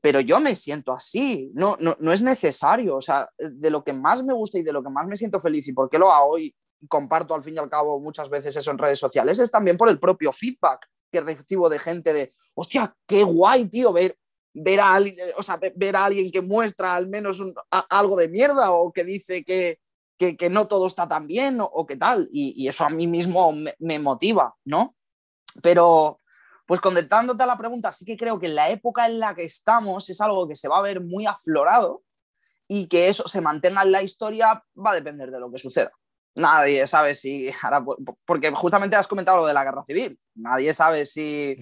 pero 0.00 0.20
yo 0.20 0.40
me 0.40 0.54
siento 0.54 0.92
así, 0.92 1.50
no, 1.54 1.76
no, 1.80 1.96
no, 2.00 2.12
es 2.12 2.22
necesario, 2.22 2.96
o 2.96 3.00
sea, 3.00 3.28
de 3.38 3.70
lo 3.70 3.84
que 3.84 3.92
más 3.92 4.22
me 4.22 4.32
gusta 4.32 4.58
y 4.58 4.62
de 4.62 4.72
lo 4.72 4.82
que 4.82 4.88
más 4.88 5.06
me 5.06 5.16
siento 5.16 5.40
feliz 5.40 5.66
y 5.68 5.72
por 5.72 5.90
qué 5.90 5.98
lo 5.98 6.10
hago 6.10 6.38
y 6.38 6.54
comparto 6.88 7.34
al 7.34 7.42
fin 7.42 7.54
y 7.54 7.58
al 7.58 7.68
cabo 7.68 8.00
muchas 8.00 8.30
veces 8.30 8.56
eso 8.56 8.70
en 8.70 8.78
redes 8.78 8.98
sociales 8.98 9.38
es 9.38 9.50
también 9.50 9.76
por 9.76 9.88
el 9.88 9.98
propio 9.98 10.32
feedback 10.32 10.86
que 11.12 11.20
recibo 11.20 11.68
de 11.68 11.78
gente 11.78 12.12
de, 12.12 12.32
hostia, 12.54 12.94
qué 13.06 13.24
guay, 13.24 13.68
tío, 13.68 13.92
ver, 13.92 14.16
ver, 14.54 14.80
a, 14.80 14.94
alguien, 14.94 15.16
o 15.36 15.42
sea, 15.42 15.58
ver 15.74 15.96
a 15.96 16.04
alguien 16.04 16.30
que 16.30 16.40
muestra 16.40 16.94
al 16.94 17.08
menos 17.08 17.42
algo 17.70 18.16
de 18.16 18.28
mierda 18.28 18.70
o 18.70 18.92
que 18.92 19.04
dice 19.04 19.44
que, 19.44 19.80
que, 20.20 20.50
no 20.50 20.68
todo 20.68 20.86
está 20.86 21.08
tan 21.08 21.26
bien 21.26 21.58
o, 21.60 21.86
qué 21.86 21.96
tal. 21.96 22.28
Y, 22.30 22.68
eso 22.68 22.84
a 22.84 22.90
mí 22.90 23.06
mismo 23.06 23.52
me, 23.78 23.98
motiva, 23.98 24.54
¿no? 24.64 24.94
Pero, 25.62 26.20
pues 26.66 26.80
contestándote 26.80 27.42
a 27.42 27.46
la 27.46 27.56
pregunta, 27.56 27.90
sí 27.90 28.04
que 28.04 28.18
creo 28.18 28.38
que 28.38 28.46
en 28.46 28.54
la 28.54 28.68
época 28.68 29.06
en 29.06 29.18
la 29.18 29.34
que 29.34 29.44
estamos 29.44 30.10
es 30.10 30.20
algo 30.20 30.46
que 30.46 30.56
se 30.56 30.68
va 30.68 30.78
a 30.78 30.82
ver 30.82 31.00
muy 31.00 31.26
aflorado 31.26 32.02
y 32.68 32.86
que 32.86 33.08
eso 33.08 33.26
se 33.28 33.40
mantenga 33.40 33.82
en 33.82 33.92
la 33.92 34.02
historia 34.02 34.62
va 34.76 34.90
a 34.90 34.94
depender 34.94 35.30
de 35.30 35.40
lo 35.40 35.50
que 35.50 35.58
suceda. 35.58 35.90
Nadie 36.34 36.86
sabe 36.86 37.14
si 37.14 37.50
porque 38.26 38.50
justamente 38.50 38.96
has 38.96 39.08
comentado 39.08 39.38
lo 39.38 39.46
de 39.46 39.54
la 39.54 39.64
guerra 39.64 39.84
civil. 39.84 40.20
Nadie 40.34 40.74
sabe 40.74 41.06
si, 41.06 41.56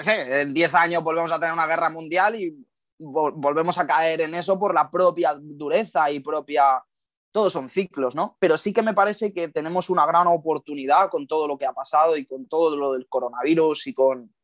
sé, 0.00 0.40
en 0.40 0.54
10 0.54 0.74
años 0.74 1.04
volvemos 1.04 1.30
a 1.30 1.38
tener 1.38 1.52
una 1.52 1.66
guerra 1.66 1.90
mundial 1.90 2.40
y 2.40 2.66
volvemos 2.98 3.78
a 3.78 3.86
caer 3.86 4.22
en 4.22 4.34
eso 4.34 4.58
por 4.58 4.74
la 4.74 4.90
propia 4.90 5.36
dureza 5.38 6.10
y 6.10 6.20
propia 6.20 6.82
todos 7.32 7.52
son 7.52 7.68
ciclos, 7.68 8.14
¿no? 8.14 8.36
Pero 8.38 8.56
sí 8.56 8.72
que 8.72 8.82
me 8.82 8.94
parece 8.94 9.32
que 9.32 9.48
tenemos 9.48 9.90
una 9.90 10.06
gran 10.06 10.26
oportunidad 10.26 11.10
con 11.10 11.26
todo 11.26 11.46
lo 11.46 11.58
que 11.58 11.66
ha 11.66 11.72
pasado 11.72 12.16
y 12.16 12.24
con 12.24 12.48
todo 12.48 12.76
lo 12.76 12.92
del 12.92 13.08
coronavirus 13.08 13.86
y 13.86 13.94
con, 13.94 14.34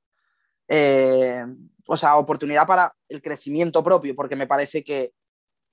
eh, 0.68 1.44
o 1.86 1.96
sea, 1.96 2.16
oportunidad 2.16 2.66
para 2.66 2.94
el 3.08 3.22
crecimiento 3.22 3.82
propio, 3.82 4.14
porque 4.14 4.36
me 4.36 4.46
parece 4.46 4.84
que 4.84 5.14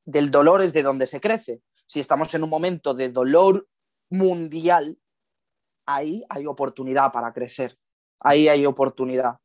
del 0.05 0.31
dolor 0.31 0.61
es 0.61 0.73
de 0.73 0.83
donde 0.83 1.05
se 1.05 1.21
crece. 1.21 1.61
Si 1.85 1.99
estamos 1.99 2.33
en 2.33 2.43
un 2.43 2.49
momento 2.49 2.93
de 2.93 3.09
dolor 3.09 3.67
mundial, 4.09 4.97
ahí 5.85 6.23
hay 6.29 6.45
oportunidad 6.45 7.11
para 7.11 7.33
crecer, 7.33 7.77
ahí 8.19 8.47
hay 8.47 8.65
oportunidad. 8.65 9.37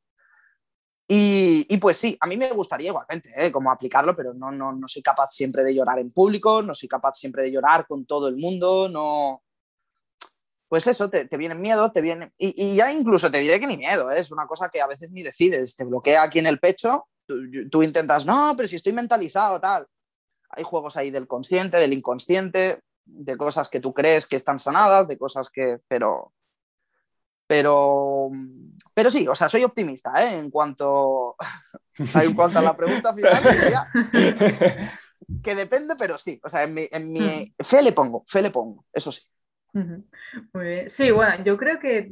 Y, 1.09 1.77
pues 1.79 1.97
sí, 1.99 2.17
a 2.21 2.27
mí 2.27 2.37
me 2.37 2.51
gustaría 2.51 2.89
igualmente, 2.89 3.29
¿eh? 3.37 3.53
como 3.53 3.71
aplicarlo, 3.71 4.17
pero 4.17 4.35
no, 4.35 4.51
no, 4.51 4.73
no 4.73 4.89
soy 4.89 5.03
capaz 5.03 5.29
siempre 5.31 5.63
de 5.63 5.73
llorar 5.73 6.01
en 6.01 6.11
público, 6.11 6.63
no 6.63 6.75
soy 6.75 6.89
capaz 6.89 7.15
siempre 7.15 7.45
de 7.45 7.53
llorar 7.53 7.87
con 7.87 8.07
todo 8.07 8.29
el 8.29 8.37
mundo, 8.37 8.89
no... 8.89 9.43
Pues 10.69 10.89
eso, 10.89 11.09
te, 11.09 11.27
te 11.27 11.37
viene 11.37 11.55
miedo, 11.55 11.93
te 11.93 12.01
viene... 12.01 12.33
Y, 12.37 12.75
ya 12.75 12.93
incluso 12.93 13.31
te 13.31 13.39
diré 13.39 13.61
que 13.61 13.69
ni 13.69 13.77
miedo, 13.77 14.11
¿eh? 14.11 14.19
es 14.19 14.33
una 14.33 14.49
cosa 14.49 14.69
que 14.69 14.81
a 14.81 14.89
veces 14.89 15.13
ni 15.13 15.23
decides, 15.23 15.77
te 15.77 15.85
bloquea 15.85 16.25
aquí 16.25 16.41
en 16.41 16.47
el 16.47 16.59
pecho, 16.59 17.07
tú, 17.71 17.83
intentas, 17.85 18.27
no, 18.27 18.55
pero 18.57 18.69
si 18.69 18.75
estoy 18.75 18.93
mentalizado, 18.93 19.61
tal. 19.61 19.87
Hay 20.51 20.65
juegos 20.65 20.97
ahí 20.97 21.13
del 21.13 21.29
consciente, 21.29 21.77
del 21.77 21.93
inconsciente, 21.93 22.81
de 23.05 23.37
cosas 23.37 23.69
que 23.69 23.79
tú 23.79 23.95
crees 23.95 24.27
que 24.27 24.35
están 24.35 24.59
sanadas, 24.59 25.07
de 25.07 25.17
cosas 25.17 25.51
que... 25.51 25.79
Pero, 25.87 26.33
pero, 27.47 28.29
pero 28.97 29.11
sí, 29.11 29.29
o 29.29 29.35
sea, 29.35 29.47
soy 29.47 29.63
optimista 29.63 30.11
¿eh? 30.25 30.39
en, 30.39 30.51
cuanto, 30.51 31.37
en 31.99 32.33
cuanto 32.33 32.61
a 32.61 32.63
la 32.63 32.75
pregunta 32.75 33.13
final. 33.13 33.43
que 35.45 35.55
depende, 35.55 35.97
pero 35.97 36.17
sí. 36.17 36.41
O 36.43 36.49
sea, 36.49 36.63
en 36.63 36.73
mi, 36.73 36.89
en 36.91 37.13
mi 37.13 37.55
fe 37.63 37.83
le 37.83 37.93
pongo, 37.93 38.25
fe 38.27 38.41
le 38.41 38.51
pongo, 38.51 38.87
eso 38.95 39.13
sí. 39.13 39.21
Sí, 40.87 41.11
bueno, 41.11 41.45
yo 41.45 41.59
creo 41.59 41.79
que 41.79 42.11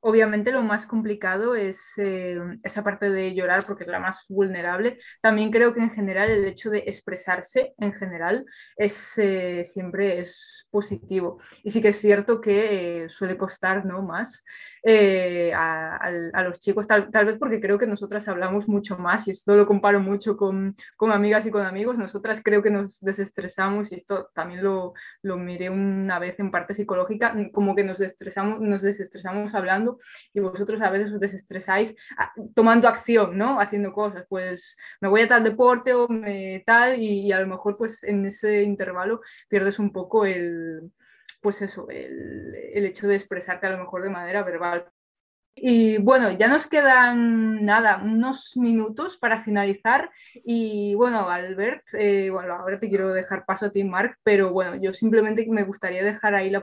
Obviamente 0.00 0.52
lo 0.52 0.62
más 0.62 0.86
complicado 0.86 1.56
es 1.56 1.94
eh, 1.98 2.38
esa 2.62 2.84
parte 2.84 3.10
de 3.10 3.34
llorar 3.34 3.64
porque 3.66 3.82
es 3.82 3.90
la 3.90 3.98
más 3.98 4.24
vulnerable. 4.28 5.00
También 5.20 5.50
creo 5.50 5.74
que 5.74 5.80
en 5.80 5.90
general 5.90 6.30
el 6.30 6.44
hecho 6.44 6.70
de 6.70 6.84
expresarse 6.86 7.74
en 7.78 7.92
general 7.92 8.46
es, 8.76 9.18
eh, 9.18 9.64
siempre 9.64 10.20
es 10.20 10.68
positivo. 10.70 11.40
Y 11.64 11.72
sí 11.72 11.82
que 11.82 11.88
es 11.88 12.00
cierto 12.00 12.40
que 12.40 13.04
eh, 13.04 13.08
suele 13.08 13.36
costar 13.36 13.84
¿no? 13.84 14.02
más 14.02 14.44
a, 14.84 16.42
los 16.42 16.60
chicos, 16.60 16.86
tal, 16.86 17.08
vez 17.10 17.36
porque 17.38 17.60
creo 17.60 17.78
que 17.78 17.86
nosotras 17.86 18.28
hablamos 18.28 18.68
mucho 18.68 18.96
más 18.98 19.28
y 19.28 19.32
esto 19.32 19.56
lo 19.56 19.66
comparo 19.66 20.00
mucho 20.00 20.36
con, 20.36 20.76
con, 20.96 21.12
amigas 21.12 21.46
y 21.46 21.50
con 21.50 21.64
amigos. 21.64 21.98
Nosotras 21.98 22.40
creo 22.42 22.62
que 22.62 22.70
nos 22.70 23.00
desestresamos 23.00 23.92
y 23.92 23.96
esto 23.96 24.30
también 24.34 24.62
lo, 24.62 24.94
lo 25.22 25.36
miré 25.36 25.70
una 25.70 26.18
vez 26.18 26.38
en 26.38 26.50
parte 26.50 26.74
psicológica, 26.74 27.34
como 27.52 27.74
que 27.74 27.84
nos, 27.84 27.98
desestresamos, 27.98 28.60
nos 28.60 28.82
desestresamos 28.82 29.54
hablando 29.54 29.98
y 30.32 30.40
vosotros 30.40 30.80
a 30.82 30.90
veces 30.90 31.12
os 31.12 31.20
desestresáis 31.20 31.94
ah, 32.16 32.32
tomando 32.54 32.88
acción, 32.88 33.36
¿no? 33.36 33.60
Haciendo 33.60 33.92
cosas, 33.92 34.24
pues 34.28 34.76
me 35.00 35.08
voy 35.08 35.22
a 35.22 35.28
tal 35.28 35.44
deporte 35.44 35.94
o 35.94 36.08
me 36.08 36.62
tal 36.66 37.00
y, 37.00 37.32
a 37.32 37.40
lo 37.40 37.46
mejor 37.46 37.76
pues 37.76 38.02
en 38.04 38.26
ese 38.26 38.62
intervalo 38.62 39.20
pierdes 39.48 39.78
un 39.78 39.92
poco 39.92 40.24
el, 40.24 40.90
pues 41.40 41.62
eso, 41.62 41.88
el, 41.90 42.54
el, 42.74 42.84
hecho 42.86 43.06
de 43.08 43.16
expresarte 43.16 43.66
a 43.66 43.70
lo 43.70 43.78
mejor 43.78 44.02
de 44.02 44.10
manera 44.10 44.42
verbal. 44.42 44.90
Y 45.60 45.98
bueno, 45.98 46.30
ya 46.30 46.48
nos 46.48 46.66
quedan 46.66 47.64
nada, 47.64 48.00
unos 48.02 48.56
minutos 48.56 49.16
para 49.16 49.42
finalizar. 49.42 50.10
Y 50.44 50.94
bueno, 50.94 51.28
Albert, 51.28 51.82
eh, 51.94 52.30
bueno, 52.30 52.54
ahora 52.54 52.78
te 52.78 52.88
quiero 52.88 53.12
dejar 53.12 53.44
paso 53.44 53.66
a 53.66 53.70
ti, 53.70 53.82
Mark, 53.82 54.18
pero 54.22 54.52
bueno, 54.52 54.76
yo 54.76 54.94
simplemente 54.94 55.44
me 55.48 55.64
gustaría 55.64 56.04
dejar 56.04 56.34
ahí 56.34 56.50
la, 56.50 56.62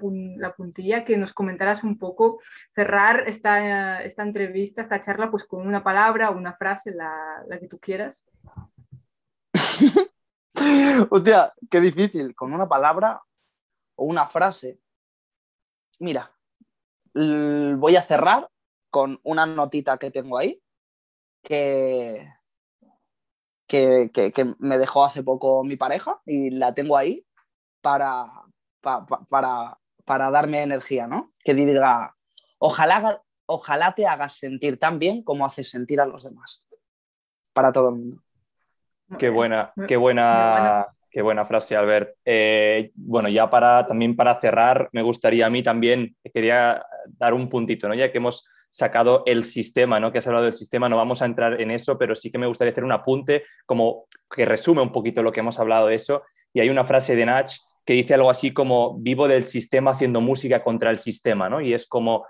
puntilla, 0.56 1.04
que 1.04 1.18
nos 1.18 1.34
comentaras 1.34 1.84
un 1.84 1.98
poco, 1.98 2.40
cerrar 2.74 3.28
esta, 3.28 4.02
esta, 4.04 4.24
entrevista, 4.24 4.82
esta 4.82 5.00
charla, 5.00 5.30
pues 5.30 5.44
con 5.44 5.68
una 5.68 5.84
palabra 5.84 6.30
una 6.30 6.54
frase, 6.54 6.92
la, 6.92 7.44
la 7.48 7.60
que 7.60 7.68
tú 7.68 7.80
quieras. 7.80 8.24
Hostia, 11.10 11.54
qué 11.70 11.82
difícil, 11.82 12.34
con 12.34 12.54
una 12.54 12.68
palabra 12.70 13.22
o 13.96 14.06
una 14.06 14.28
frase. 14.28 14.80
Mira, 16.00 16.32
voy 17.14 17.96
a 17.96 18.02
cerrar 18.02 18.50
con 18.90 19.20
una 19.24 19.46
notita 19.46 19.98
que 19.98 20.12
tengo 20.12 20.38
ahí 20.38 20.62
que, 21.46 22.28
que, 23.68 24.56
me 24.60 24.78
dejó 24.78 25.06
hace 25.06 25.24
poco 25.24 25.64
mi 25.64 25.78
pareja 25.78 26.22
y 26.26 26.52
la 26.52 26.74
tengo 26.74 26.98
ahí 26.98 27.26
para, 27.82 28.26
para, 28.82 29.80
para 30.04 30.32
darme 30.32 30.64
energía, 30.64 31.08
¿no? 31.08 31.34
Que 31.44 31.54
diga, 31.54 32.16
ojalá, 32.58 33.22
ojalá 33.46 33.94
te 33.94 34.08
hagas 34.08 34.34
sentir 34.34 34.80
tan 34.80 35.00
bien 35.00 35.24
como 35.24 35.46
haces 35.46 35.70
sentir 35.70 36.02
a 36.02 36.06
los 36.06 36.24
demás. 36.24 36.68
Para 37.54 37.72
todo 37.72 37.90
el 37.90 37.96
mundo. 37.96 38.22
Qué 39.20 39.30
buena, 39.30 39.72
qué 39.88 39.98
buena, 39.98 40.88
qué 41.16 41.22
buena 41.22 41.46
frase, 41.46 41.78
Albert. 41.78 42.18
Eh, 42.26 42.92
bueno, 42.94 43.30
ya 43.30 43.50
para 43.50 43.88
también 43.88 44.18
para 44.18 44.38
cerrar, 44.42 44.90
me 44.92 45.02
gustaría 45.02 45.46
a 45.46 45.50
mí 45.50 45.64
también, 45.64 46.14
quería 46.34 46.86
dar 47.08 47.34
un 47.34 47.48
puntito, 47.48 47.88
¿no? 47.88 47.94
Ya 47.94 48.12
que 48.12 48.18
hemos 48.18 48.46
sacado 48.70 49.24
el 49.26 49.46
sistema, 49.46 49.98
¿no? 49.98 50.12
Que 50.12 50.18
has 50.18 50.28
hablado 50.28 50.44
del 50.44 50.54
sistema, 50.54 50.90
no 50.90 50.98
vamos 50.98 51.22
a 51.22 51.26
entrar 51.26 51.62
en 51.62 51.72
eso, 51.72 51.98
pero 51.98 52.16
sí 52.16 52.32
que 52.32 52.38
me 52.38 52.48
gustaría 52.48 52.74
hacer 52.74 52.84
un 52.84 52.92
apunte 52.92 53.46
como 53.66 54.08
que 54.30 54.44
resume 54.44 54.82
un 54.82 54.92
poquito 54.92 55.24
lo 55.24 55.32
que 55.32 55.40
hemos 55.40 55.58
hablado 55.58 55.88
de 55.88 55.96
eso. 55.96 56.24
Y 56.54 56.60
hay 56.60 56.68
una 56.68 56.84
frase 56.84 57.16
de 57.16 57.26
Nach 57.26 57.54
que 57.86 57.94
dice 57.94 58.16
algo 58.16 58.30
así 58.30 58.52
como 58.52 59.00
vivo 59.00 59.30
del 59.30 59.46
sistema 59.46 59.92
haciendo 59.92 60.20
música 60.20 60.66
contra 60.66 60.90
el 60.90 61.00
sistema, 61.00 61.48
¿no? 61.48 61.62
Y 61.62 61.74
es 61.74 61.88
como 61.88 62.26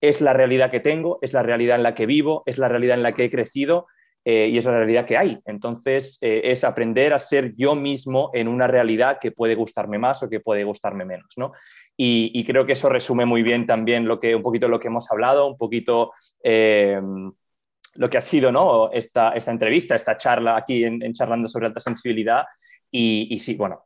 es 0.00 0.20
la 0.20 0.32
realidad 0.32 0.70
que 0.70 0.78
tengo, 0.78 1.18
es 1.22 1.32
la 1.32 1.42
realidad 1.42 1.74
en 1.74 1.82
la 1.82 1.96
que 1.96 2.06
vivo, 2.06 2.44
es 2.46 2.58
la 2.58 2.68
realidad 2.68 2.96
en 2.96 3.02
la 3.02 3.14
que 3.14 3.24
he 3.24 3.30
crecido 3.32 3.88
eh, 4.24 4.48
y 4.52 4.58
es 4.58 4.64
la 4.64 4.72
realidad 4.72 5.04
que 5.04 5.16
hay. 5.16 5.40
Entonces, 5.46 6.18
eh, 6.20 6.42
es 6.44 6.62
aprender 6.62 7.12
a 7.12 7.18
ser 7.18 7.54
yo 7.56 7.74
mismo 7.74 8.30
en 8.32 8.46
una 8.46 8.68
realidad 8.68 9.18
que 9.20 9.32
puede 9.32 9.56
gustarme 9.56 9.98
más 9.98 10.22
o 10.22 10.30
que 10.30 10.38
puede 10.38 10.62
gustarme 10.62 11.04
menos, 11.04 11.32
¿no? 11.36 11.52
Y, 11.96 12.44
creo 12.44 12.66
que 12.66 12.72
eso 12.72 12.88
resume 12.88 13.26
muy 13.26 13.42
bien 13.42 13.66
también 13.66 14.08
lo 14.08 14.18
que, 14.18 14.34
un 14.34 14.42
poquito 14.42 14.66
lo 14.66 14.80
que 14.80 14.88
hemos 14.88 15.08
hablado, 15.10 15.46
un 15.46 15.56
poquito 15.56 16.12
eh, 16.42 17.00
lo 17.94 18.10
que 18.10 18.18
ha 18.18 18.20
sido 18.20 18.50
¿no? 18.50 18.90
esta, 18.90 19.30
esta 19.34 19.52
entrevista, 19.52 19.94
esta 19.94 20.16
charla 20.16 20.56
aquí 20.56 20.82
en, 20.82 21.12
Charlando 21.12 21.48
sobre 21.48 21.66
Alta 21.66 21.78
Sensibilidad. 21.78 22.44
Y, 22.90 23.38
sí, 23.40 23.54
bueno, 23.54 23.84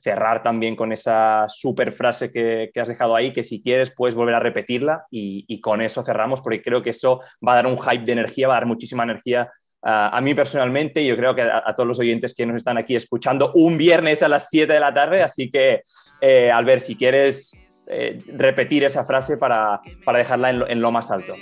cerrar 0.00 0.42
también 0.42 0.76
con 0.76 0.92
esa 0.92 1.46
super 1.48 1.92
frase 1.92 2.30
que, 2.30 2.70
has 2.80 2.88
dejado 2.88 3.16
ahí, 3.16 3.32
que 3.32 3.42
si 3.42 3.60
quieres 3.60 3.90
puedes 3.90 4.14
volver 4.14 4.34
a 4.36 4.40
repetirla 4.40 5.06
y, 5.10 5.60
con 5.60 5.80
eso 5.80 6.04
cerramos, 6.04 6.40
porque 6.42 6.62
creo 6.62 6.82
que 6.82 6.90
eso 6.90 7.20
va 7.46 7.52
a 7.52 7.56
dar 7.56 7.66
un 7.66 7.76
hype 7.76 8.04
de 8.04 8.12
energía, 8.12 8.48
va 8.48 8.54
a 8.54 8.60
dar 8.60 8.66
muchísima 8.66 9.02
energía 9.02 9.50
a 9.88 10.20
mí 10.20 10.34
personalmente 10.34 11.00
y 11.00 11.06
yo 11.06 11.16
creo 11.16 11.34
que 11.34 11.42
a, 11.42 11.72
todos 11.76 11.86
los 11.86 12.00
oyentes 12.00 12.34
que 12.34 12.44
nos 12.44 12.56
están 12.56 12.76
aquí 12.76 12.96
escuchando 12.96 13.52
un 13.54 13.78
viernes 13.78 14.20
a 14.24 14.28
las 14.28 14.48
7 14.50 14.72
de 14.72 14.80
la 14.80 14.92
tarde. 14.92 15.22
Así 15.22 15.48
que, 15.48 15.82
eh, 16.20 16.50
Albert, 16.50 16.82
si 16.82 16.96
quieres 16.96 17.52
eh, 17.86 18.18
repetir 18.26 18.82
esa 18.82 19.04
frase 19.04 19.36
para, 19.36 19.80
para 20.04 20.18
dejarla 20.18 20.50
en 20.50 20.80
lo, 20.80 20.90
más 20.90 21.12
alto. 21.12 21.34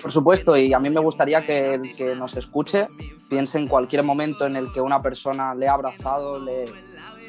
Por 0.00 0.12
supuesto, 0.12 0.56
y 0.56 0.72
a 0.72 0.78
mí 0.78 0.90
me 0.90 1.00
gustaría 1.00 1.44
que 1.44 1.74
el 1.74 1.96
que 1.96 2.14
nos 2.14 2.36
escuche 2.36 2.86
piense 3.28 3.58
en 3.58 3.66
cualquier 3.66 4.04
momento 4.04 4.46
en 4.46 4.54
el 4.54 4.70
que 4.70 4.80
una 4.80 5.02
persona 5.02 5.52
le 5.56 5.66
ha 5.66 5.72
abrazado, 5.72 6.38
le, 6.38 6.66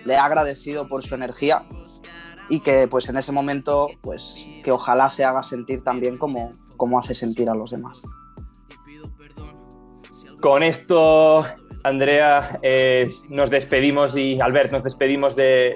le 0.05 0.15
ha 0.17 0.25
agradecido 0.25 0.87
por 0.87 1.01
su 1.01 1.15
energía 1.15 1.63
y 2.47 2.59
que 2.59 2.87
pues 2.87 3.09
en 3.09 3.17
ese 3.17 3.31
momento 3.31 3.87
pues 4.01 4.47
que 4.63 4.71
ojalá 4.71 5.09
se 5.09 5.25
haga 5.25 5.41
sentir 5.41 5.83
también 5.83 6.19
como, 6.19 6.51
como 6.75 6.99
hace 6.99 7.15
sentir 7.15 7.49
a 7.49 7.55
los 7.55 7.71
demás 7.71 8.03
con 10.41 10.63
esto 10.63 11.45
Andrea, 11.87 12.59
eh, 12.61 13.09
nos 13.29 13.49
despedimos 13.49 14.15
y 14.17 14.39
Albert, 14.41 14.71
nos 14.71 14.83
despedimos 14.83 15.35
de, 15.35 15.73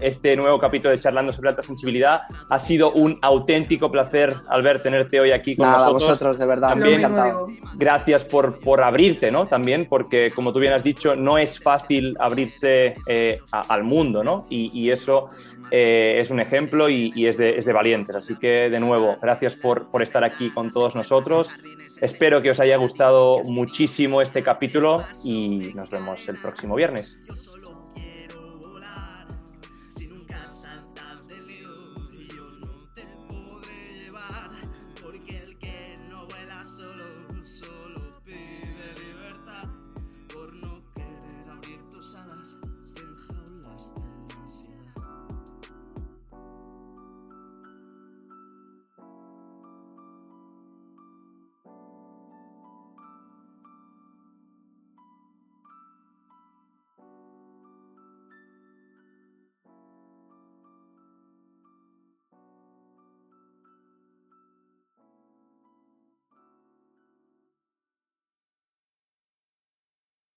este 0.00 0.36
nuevo 0.36 0.58
capítulo 0.58 0.90
de 0.90 0.98
Charlando 0.98 1.32
sobre 1.32 1.50
alta 1.50 1.62
sensibilidad. 1.62 2.22
Ha 2.48 2.58
sido 2.58 2.90
un 2.92 3.18
auténtico 3.22 3.90
placer, 3.90 4.34
Albert, 4.48 4.82
tenerte 4.82 5.20
hoy 5.20 5.30
aquí 5.30 5.56
con 5.56 5.66
Nada, 5.66 5.78
nosotros. 5.92 6.02
vosotros, 6.02 6.38
de 6.38 6.46
verdad, 6.46 6.68
También, 6.70 6.98
encantado. 7.00 7.46
Gracias 7.74 8.24
por, 8.24 8.58
por 8.60 8.80
abrirte, 8.80 9.30
¿no? 9.30 9.46
También, 9.46 9.86
porque 9.88 10.32
como 10.34 10.52
tú 10.52 10.58
bien 10.58 10.72
has 10.72 10.82
dicho, 10.82 11.14
no 11.14 11.38
es 11.38 11.62
fácil 11.62 12.16
abrirse 12.18 12.94
eh, 13.06 13.40
al 13.52 13.84
mundo, 13.84 14.24
¿no? 14.24 14.46
Y, 14.50 14.86
eso 14.86 15.26
eh, 15.70 16.18
es 16.20 16.30
un 16.30 16.38
ejemplo 16.38 16.88
y, 16.88 17.26
es, 17.26 17.36
de, 17.36 17.58
es, 17.58 17.64
de, 17.64 17.72
valientes. 17.72 18.16
Así 18.16 18.36
que, 18.36 18.70
de 18.70 18.80
nuevo, 18.80 19.16
gracias 19.20 19.56
por, 19.56 19.90
por 19.90 20.02
estar 20.02 20.24
aquí 20.24 20.50
con 20.50 20.70
todos 20.70 20.94
nosotros. 20.94 21.54
Espero 22.00 22.42
que 22.42 22.50
os 22.50 22.60
haya 22.60 22.76
gustado 22.76 23.42
muchísimo 23.44 24.20
este 24.20 24.42
capítulo 24.42 25.02
y 25.24 25.72
nos 25.74 25.90
vemos 25.90 26.28
el 26.28 26.38
próximo 26.40 26.74
viernes. 26.74 27.18